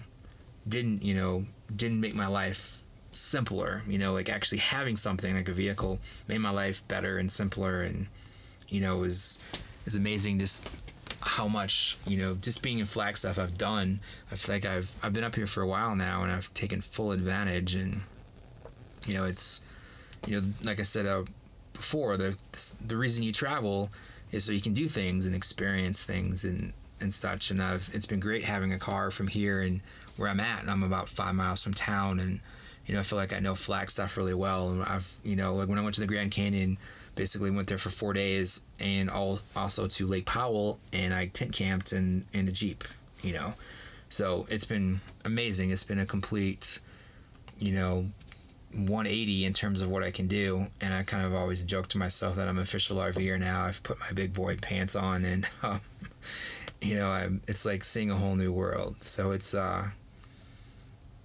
didn't 0.69 1.03
you 1.03 1.15
know 1.15 1.47
didn't 1.75 2.01
make 2.03 2.15
my 2.15 2.27
life 2.27 2.83
simpler 3.15 3.83
you 3.89 3.99
know 3.99 4.13
like 4.13 4.29
actually 4.29 4.59
having 4.59 4.99
something 4.99 5.35
like 5.35 5.49
a 5.49 5.55
vehicle 5.55 5.99
made 6.29 6.37
my 6.37 6.51
life 6.51 6.87
better 6.87 7.17
and 7.17 7.33
simpler 7.33 7.81
and 7.81 8.09
you 8.69 8.79
know 8.79 8.99
was 8.99 9.39
is 9.87 9.97
amazing 9.97 10.39
just 10.39 10.69
how 11.23 11.49
much 11.49 11.97
you 12.07 12.19
know 12.19 12.35
just 12.35 12.61
being 12.61 12.79
in 12.79 12.85
Flagstaff 12.85 13.39
I've 13.39 13.57
done. 13.57 14.01
I 14.31 14.35
feel 14.35 14.55
like 14.55 14.67
I've 14.67 14.95
I've 15.03 15.15
been 15.15 15.25
up 15.25 15.35
here 15.35 15.47
for 15.47 15.63
a 15.63 15.67
while 15.67 15.97
now 15.97 16.23
and 16.23 16.31
I've 16.31 16.53
taken 16.53 16.83
full 16.83 17.11
advantage 17.11 17.75
and 17.75 18.03
you 19.07 19.15
know 19.15 19.25
it's 19.25 19.63
you 20.27 20.39
know 20.39 20.47
like 20.63 20.79
i 20.79 20.83
said 20.83 21.07
uh, 21.07 21.25
before 21.73 22.19
the 22.19 22.37
the 22.87 22.99
reason 22.99 23.25
you 23.25 23.33
travel 23.33 23.91
is 24.37 24.45
so 24.45 24.53
you 24.53 24.61
can 24.61 24.73
do 24.73 24.89
things 24.89 25.27
and 25.27 25.35
experience 25.35 26.05
things 26.05 26.45
and 26.45 26.73
and 27.01 27.13
such. 27.13 27.51
And 27.51 27.63
i've 27.63 27.91
it's 27.93 28.07
been 28.07 28.21
great 28.21 28.45
having 28.45 28.73
a 28.73 28.79
car 28.79 29.11
from 29.11 29.29
here 29.29 29.61
and 29.61 29.81
where 30.17 30.29
i'm 30.29 30.41
at. 30.41 30.61
And 30.61 30.71
i'm 30.71 30.83
about 30.83 31.09
five 31.09 31.35
miles 31.35 31.63
from 31.63 31.75
town 31.75 32.21
and 32.21 32.41
you 32.87 32.95
know 32.95 33.01
i 33.01 33.03
feel 33.03 33.19
like 33.19 33.33
i 33.33 33.41
know 33.41 33.55
flagstaff 33.55 34.17
really 34.17 34.35
well. 34.35 34.71
And 34.71 34.83
i've 34.85 35.13
you 35.25 35.37
know 35.37 35.55
like 35.55 35.69
when 35.69 35.79
i 35.79 35.83
went 35.83 35.95
to 35.97 36.01
the 36.01 36.07
grand 36.07 36.31
canyon 36.31 36.79
basically 37.15 37.51
went 37.51 37.67
there 37.67 37.79
for 37.79 37.89
four 37.89 38.13
days 38.13 38.61
and 38.79 39.09
all 39.09 39.41
also 39.57 39.87
to 39.87 40.07
lake 40.07 40.27
powell 40.27 40.79
and 40.93 41.15
i 41.15 41.27
tent 41.27 41.51
camped 41.51 41.95
in 41.95 42.27
in 42.35 42.45
the 42.45 42.53
jeep 42.53 42.85
you 43.23 43.33
know. 43.33 43.55
So 44.09 44.47
it's 44.49 44.65
been 44.65 45.01
amazing. 45.25 45.71
It's 45.71 45.85
been 45.85 45.99
a 45.99 46.07
complete 46.07 46.79
you 47.59 47.73
know 47.73 48.07
180 48.77 49.45
in 49.45 49.53
terms 49.53 49.81
of 49.81 49.91
what 49.91 50.03
I 50.03 50.11
can 50.11 50.29
do. 50.29 50.67
And 50.81 50.93
I 50.93 51.03
kind 51.03 51.25
of 51.25 51.35
always 51.35 51.65
joke 51.65 51.89
to 51.89 51.99
myself 51.99 52.37
that 52.37 52.49
I'm 52.49 52.59
official 52.59 52.99
RVer 52.99 53.41
now. 53.41 53.65
I've 53.65 53.83
put 53.83 53.99
my 54.01 54.13
big 54.13 54.35
boy 54.35 54.57
pants 54.57 54.95
on, 54.95 55.25
and 55.25 55.49
um, 55.63 55.81
you 56.81 56.97
know, 56.97 57.09
I'm, 57.09 57.43
it's 57.49 57.65
like 57.65 57.85
seeing 57.85 58.11
a 58.11 58.15
whole 58.15 58.37
new 58.37 58.53
world. 58.53 59.03
So 59.03 59.31
it's 59.31 59.55
uh, 59.55 59.89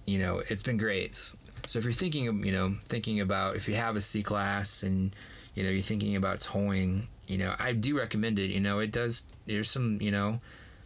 you 0.04 0.18
know, 0.18 0.42
it's 0.48 0.62
been 0.62 0.78
great. 0.78 1.14
So 1.66 1.78
if 1.78 1.84
you're 1.84 1.92
thinking, 1.92 2.28
of, 2.28 2.44
you 2.44 2.52
know, 2.52 2.74
thinking 2.88 3.20
about 3.20 3.56
if 3.56 3.68
you 3.68 3.74
have 3.74 3.96
a 3.96 4.00
C 4.00 4.22
class 4.22 4.82
and 4.82 5.14
you 5.54 5.62
know 5.62 5.70
you're 5.70 5.82
thinking 5.82 6.16
about 6.16 6.40
towing, 6.40 7.08
you 7.26 7.38
know, 7.38 7.54
I 7.58 7.72
do 7.72 7.98
recommend 7.98 8.38
it. 8.38 8.50
You 8.50 8.60
know, 8.60 8.78
it 8.78 8.90
does. 8.90 9.24
There's 9.46 9.70
some, 9.70 10.00
you 10.00 10.10
know. 10.10 10.40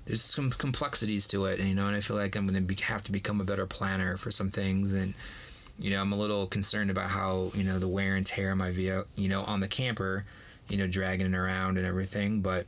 There's 0.04 0.22
some 0.22 0.52
complexities 0.52 1.26
to 1.28 1.46
it, 1.46 1.58
you 1.58 1.74
know, 1.74 1.88
and 1.88 1.96
I 1.96 2.00
feel 2.00 2.16
like 2.16 2.36
I'm 2.36 2.46
going 2.46 2.64
to 2.64 2.84
have 2.84 3.02
to 3.02 3.10
become 3.10 3.40
a 3.40 3.44
better 3.44 3.66
planner 3.66 4.16
for 4.16 4.30
some 4.30 4.52
things, 4.52 4.94
and 4.94 5.14
you 5.78 5.90
know, 5.90 6.00
I'm 6.00 6.12
a 6.12 6.16
little 6.16 6.46
concerned 6.46 6.90
about 6.90 7.10
how, 7.10 7.50
you 7.54 7.64
know, 7.64 7.78
the 7.78 7.88
wear 7.88 8.14
and 8.14 8.24
tear 8.24 8.52
on 8.52 8.58
my 8.58 8.70
vehicle, 8.70 9.06
you 9.14 9.28
know, 9.28 9.42
on 9.42 9.60
the 9.60 9.68
camper, 9.68 10.24
you 10.68 10.76
know, 10.76 10.86
dragging 10.86 11.26
it 11.26 11.36
around 11.36 11.76
and 11.76 11.86
everything. 11.86 12.40
But 12.40 12.66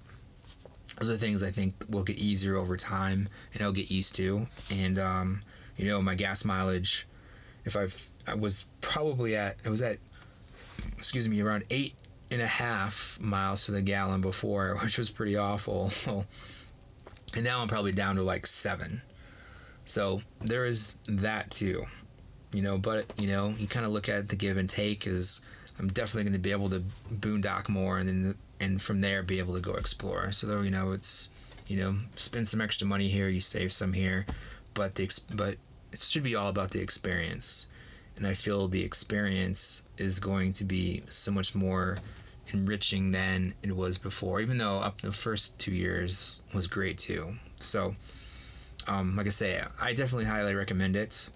those 0.99 1.09
are 1.09 1.17
things 1.17 1.43
I 1.43 1.51
think 1.51 1.75
will 1.89 2.03
get 2.03 2.19
easier 2.19 2.57
over 2.57 2.77
time 2.77 3.29
and 3.55 3.63
I'll 3.63 3.73
get 3.73 3.91
used 3.91 4.15
to. 4.17 4.47
And, 4.71 4.99
um, 4.99 5.43
you 5.77 5.87
know, 5.87 6.03
my 6.03 6.15
gas 6.15 6.45
mileage, 6.45 7.07
if 7.65 7.77
I've, 7.77 8.11
I 8.27 8.35
was 8.35 8.67
probably 8.81 9.37
at, 9.37 9.57
it 9.65 9.71
was 9.71 9.81
at, 9.81 9.99
excuse 10.97 11.29
me, 11.29 11.41
around 11.41 11.65
eight 11.71 11.95
and 12.31 12.43
a 12.43 12.47
half 12.47 13.19
miles 13.23 13.65
to 13.67 13.73
the 13.73 13.81
gallon 13.81 14.21
before, 14.21 14.77
which 14.83 14.99
was 14.99 15.09
pretty 15.09 15.37
awful. 15.37 15.91
and 17.35 17.45
now 17.45 17.61
I'm 17.63 17.69
probably 17.69 17.93
down 17.93 18.17
to 18.17 18.23
like 18.23 18.47
seven. 18.47 19.01
So 19.87 20.21
there 20.41 20.67
is 20.67 20.97
that 21.07 21.51
too 21.51 21.87
you 22.53 22.63
know, 22.63 22.79
but 22.79 23.07
you 23.19 23.29
know, 23.29 23.55
you 23.59 23.67
kind 23.67 23.85
of 23.87 23.93
look 23.93 24.09
at 24.09 24.29
the 24.29 24.37
give 24.37 24.57
and 24.57 24.69
take 24.69 25.07
is 25.07 25.41
I'm 25.79 25.89
definitely 25.89 26.25
going 26.25 26.33
to 26.33 26.39
be 26.39 26.53
able 26.53 26.71
to 26.71 26.83
boondock 27.13 27.69
more, 27.69 27.99
and 27.99 28.09
then 28.09 28.35
and 28.61 28.83
from 28.83 29.01
there 29.01 29.23
be 29.23 29.39
able 29.39 29.55
to 29.55 29.61
go 29.61 29.75
explore. 29.75 30.33
So 30.33 30.47
though 30.47 30.63
you 30.63 30.71
know, 30.71 30.93
it's 30.93 31.31
you 31.67 31.79
know, 31.79 31.97
spend 32.15 32.49
some 32.49 32.61
extra 32.61 32.87
money 32.87 33.09
here, 33.09 33.29
you 33.29 33.41
save 33.41 33.73
some 33.73 33.93
here, 33.93 34.27
but 34.75 34.95
the 34.95 35.11
but 35.35 35.57
it 35.93 35.99
should 35.99 36.23
be 36.23 36.35
all 36.35 36.49
about 36.49 36.71
the 36.71 36.81
experience, 36.81 37.67
and 38.17 38.27
I 38.27 38.33
feel 38.33 38.69
the 38.69 38.85
experience 38.85 39.83
is 39.97 40.19
going 40.19 40.53
to 40.55 40.65
be 40.65 41.03
so 41.09 41.31
much 41.31 41.55
more 41.55 41.99
enriching 42.53 43.11
than 43.13 43.55
it 43.63 43.77
was 43.77 43.99
before. 43.99 44.41
Even 44.41 44.59
though 44.59 44.79
up 44.79 45.03
the 45.03 45.13
first 45.13 45.59
two 45.59 45.73
years 45.73 46.43
was 46.55 46.67
great 46.67 46.99
too. 46.99 47.35
So, 47.59 47.95
um, 48.87 49.17
like 49.17 49.27
I 49.27 49.31
say, 49.31 49.63
I 49.81 49.93
definitely 49.93 50.25
highly 50.25 50.55
recommend 50.55 50.97
it. 50.97 51.31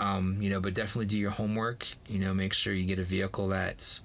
Um, 0.00 0.38
you 0.40 0.50
know, 0.50 0.60
but 0.60 0.74
definitely 0.74 1.06
do 1.06 1.18
your 1.18 1.30
homework. 1.30 1.86
You 2.08 2.18
know, 2.18 2.34
make 2.34 2.52
sure 2.52 2.72
you 2.72 2.84
get 2.84 2.98
a 2.98 3.04
vehicle 3.04 3.48
that 3.48 4.00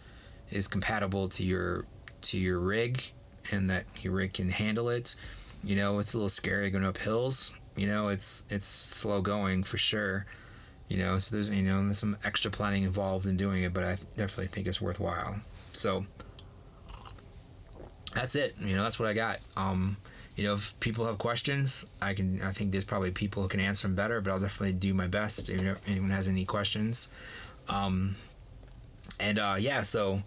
is 0.49 0.67
compatible 0.67 1.29
to 1.29 1.43
your 1.43 1.85
to 2.21 2.37
your 2.37 2.59
rig 2.59 3.11
and 3.51 3.69
that 3.69 3.85
your 4.01 4.13
rig 4.13 4.33
can 4.33 4.49
handle 4.49 4.89
it. 4.89 5.15
You 5.63 5.75
know, 5.75 5.99
it's 5.99 6.13
a 6.13 6.17
little 6.17 6.29
scary 6.29 6.69
going 6.69 6.85
up 6.85 6.97
hills. 6.97 7.51
You 7.75 7.87
know, 7.87 8.09
it's 8.09 8.43
it's 8.49 8.67
slow 8.67 9.21
going 9.21 9.63
for 9.63 9.77
sure. 9.77 10.25
You 10.89 10.97
know, 10.97 11.17
so 11.17 11.35
there's 11.35 11.49
you 11.49 11.63
know 11.63 11.83
there's 11.83 11.97
some 11.97 12.17
extra 12.23 12.51
planning 12.51 12.83
involved 12.83 13.25
in 13.25 13.37
doing 13.37 13.63
it, 13.63 13.73
but 13.73 13.83
I 13.83 13.97
definitely 14.15 14.47
think 14.47 14.67
it's 14.67 14.81
worthwhile. 14.81 15.39
So 15.73 16.05
that's 18.13 18.35
it. 18.35 18.55
You 18.59 18.75
know, 18.75 18.83
that's 18.83 18.99
what 18.99 19.07
I 19.07 19.13
got. 19.13 19.39
Um, 19.55 19.97
you 20.37 20.43
know, 20.43 20.53
if 20.53 20.79
people 20.79 21.05
have 21.05 21.17
questions, 21.17 21.87
I 21.99 22.13
can. 22.13 22.41
I 22.43 22.51
think 22.51 22.71
there's 22.71 22.85
probably 22.85 23.09
people 23.09 23.41
who 23.41 23.49
can 23.49 23.59
answer 23.59 23.87
them 23.87 23.95
better, 23.95 24.21
but 24.21 24.31
I'll 24.31 24.39
definitely 24.39 24.73
do 24.73 24.93
my 24.93 25.07
best. 25.07 25.49
If 25.49 25.79
anyone 25.87 26.11
has 26.11 26.27
any 26.27 26.45
questions, 26.45 27.09
um, 27.67 28.15
and 29.19 29.39
uh, 29.39 29.55
yeah, 29.57 29.81
so 29.81 30.21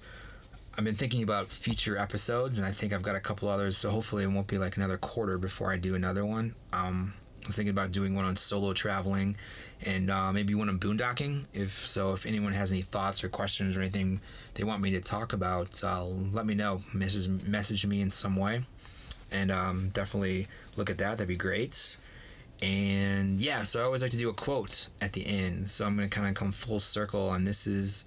I've 0.76 0.84
been 0.84 0.96
thinking 0.96 1.22
about 1.22 1.48
future 1.48 1.96
episodes, 1.96 2.58
and 2.58 2.66
I 2.66 2.72
think 2.72 2.92
I've 2.92 3.04
got 3.04 3.14
a 3.14 3.20
couple 3.20 3.48
others. 3.48 3.76
So 3.76 3.90
hopefully, 3.90 4.24
it 4.24 4.26
won't 4.26 4.48
be 4.48 4.58
like 4.58 4.76
another 4.76 4.98
quarter 4.98 5.38
before 5.38 5.72
I 5.72 5.76
do 5.76 5.94
another 5.94 6.26
one. 6.26 6.56
Um, 6.72 7.14
I 7.44 7.46
was 7.46 7.54
thinking 7.54 7.70
about 7.70 7.92
doing 7.92 8.16
one 8.16 8.24
on 8.24 8.34
solo 8.34 8.72
traveling, 8.72 9.36
and 9.86 10.10
uh, 10.10 10.32
maybe 10.32 10.56
one 10.56 10.68
on 10.68 10.80
boondocking. 10.80 11.44
If 11.54 11.86
so, 11.86 12.14
if 12.14 12.26
anyone 12.26 12.52
has 12.52 12.72
any 12.72 12.82
thoughts 12.82 13.22
or 13.22 13.28
questions 13.28 13.76
or 13.76 13.80
anything 13.80 14.20
they 14.54 14.64
want 14.64 14.82
me 14.82 14.90
to 14.90 15.00
talk 15.00 15.32
about, 15.32 15.80
uh, 15.84 16.04
let 16.04 16.46
me 16.46 16.54
know. 16.56 16.82
Message 16.92 17.28
message 17.46 17.86
me 17.86 18.00
in 18.00 18.10
some 18.10 18.34
way 18.34 18.64
and 19.32 19.50
um, 19.50 19.90
definitely 19.90 20.46
look 20.76 20.90
at 20.90 20.98
that. 20.98 21.12
That'd 21.12 21.28
be 21.28 21.36
great. 21.36 21.98
And 22.62 23.40
yeah, 23.40 23.62
so 23.62 23.80
I 23.80 23.84
always 23.84 24.02
like 24.02 24.10
to 24.10 24.18
do 24.18 24.28
a 24.28 24.34
quote 24.34 24.88
at 25.00 25.14
the 25.14 25.26
end. 25.26 25.70
So 25.70 25.86
I'm 25.86 25.96
going 25.96 26.08
to 26.08 26.14
kind 26.14 26.28
of 26.28 26.34
come 26.34 26.52
full 26.52 26.78
circle, 26.78 27.32
and 27.32 27.46
this 27.46 27.66
is 27.66 28.04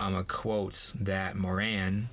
um, 0.00 0.14
a 0.14 0.24
quote 0.24 0.92
that 0.98 1.36
Moran, 1.36 2.08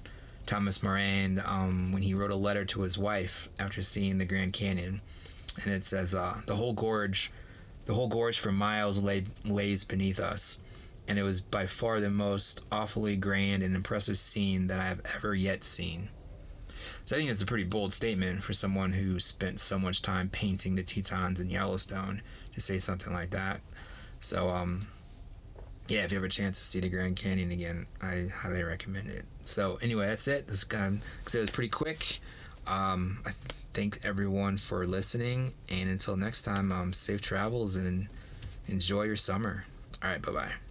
Thomas 0.45 0.83
Moran, 0.83 1.41
um, 1.45 1.91
when 1.91 2.03
he 2.03 2.13
wrote 2.13 2.31
a 2.31 2.35
letter 2.35 2.65
to 2.65 2.81
his 2.81 2.97
wife 2.97 3.49
after 3.59 3.81
seeing 3.81 4.19
the 4.19 4.25
Grand 4.25 4.53
Canyon, 4.53 5.01
and 5.63 5.73
it 5.73 5.83
says 5.83 6.13
uh, 6.13 6.41
the 6.45 6.55
whole 6.55 6.73
gorge, 6.73 7.31
the 7.85 7.93
whole 7.95 8.07
gorge 8.07 8.39
for 8.39 8.51
miles 8.51 9.01
lay 9.01 9.25
lays 9.43 9.83
beneath 9.83 10.19
us, 10.19 10.61
and 11.07 11.17
it 11.17 11.23
was 11.23 11.41
by 11.41 11.65
far 11.65 11.99
the 11.99 12.11
most 12.11 12.61
awfully 12.71 13.15
grand 13.15 13.63
and 13.63 13.75
impressive 13.75 14.17
scene 14.17 14.67
that 14.67 14.79
I 14.79 14.85
have 14.85 15.01
ever 15.15 15.33
yet 15.33 15.63
seen. 15.63 16.09
So 17.03 17.15
I 17.15 17.19
think 17.19 17.31
it's 17.31 17.41
a 17.41 17.45
pretty 17.45 17.63
bold 17.63 17.93
statement 17.93 18.43
for 18.43 18.53
someone 18.53 18.91
who 18.93 19.19
spent 19.19 19.59
so 19.59 19.79
much 19.79 20.01
time 20.01 20.29
painting 20.29 20.75
the 20.75 20.83
Tetons 20.83 21.39
in 21.39 21.49
Yellowstone 21.49 22.21
to 22.53 22.61
say 22.61 22.77
something 22.77 23.13
like 23.13 23.31
that. 23.31 23.61
So 24.19 24.49
um, 24.49 24.87
yeah, 25.87 26.03
if 26.03 26.11
you 26.11 26.17
have 26.17 26.25
a 26.25 26.29
chance 26.29 26.59
to 26.59 26.65
see 26.65 26.79
the 26.79 26.89
Grand 26.89 27.15
Canyon 27.15 27.51
again, 27.51 27.87
I 28.01 28.29
highly 28.33 28.63
recommend 28.63 29.09
it. 29.09 29.25
So 29.45 29.77
anyway, 29.81 30.07
that's 30.07 30.27
it. 30.27 30.47
This 30.47 30.65
um, 30.75 31.01
it 31.25 31.37
was 31.37 31.49
pretty 31.49 31.69
quick. 31.69 32.19
Um, 32.67 33.19
I 33.25 33.31
thank 33.73 33.99
everyone 34.05 34.57
for 34.57 34.85
listening, 34.85 35.53
and 35.69 35.89
until 35.89 36.15
next 36.15 36.43
time, 36.43 36.71
um, 36.71 36.93
safe 36.93 37.21
travels 37.21 37.75
and 37.75 38.07
enjoy 38.67 39.03
your 39.03 39.15
summer. 39.15 39.65
All 40.03 40.09
right, 40.09 40.21
bye 40.21 40.31
bye. 40.31 40.70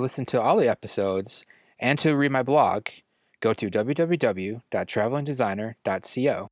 To 0.00 0.04
listen 0.04 0.24
to 0.26 0.40
all 0.40 0.56
the 0.56 0.66
episodes 0.66 1.44
and 1.78 1.98
to 1.98 2.16
read 2.16 2.32
my 2.32 2.42
blog, 2.42 2.86
go 3.40 3.52
to 3.52 3.70
www.travelingdesigner.co. 3.70 6.50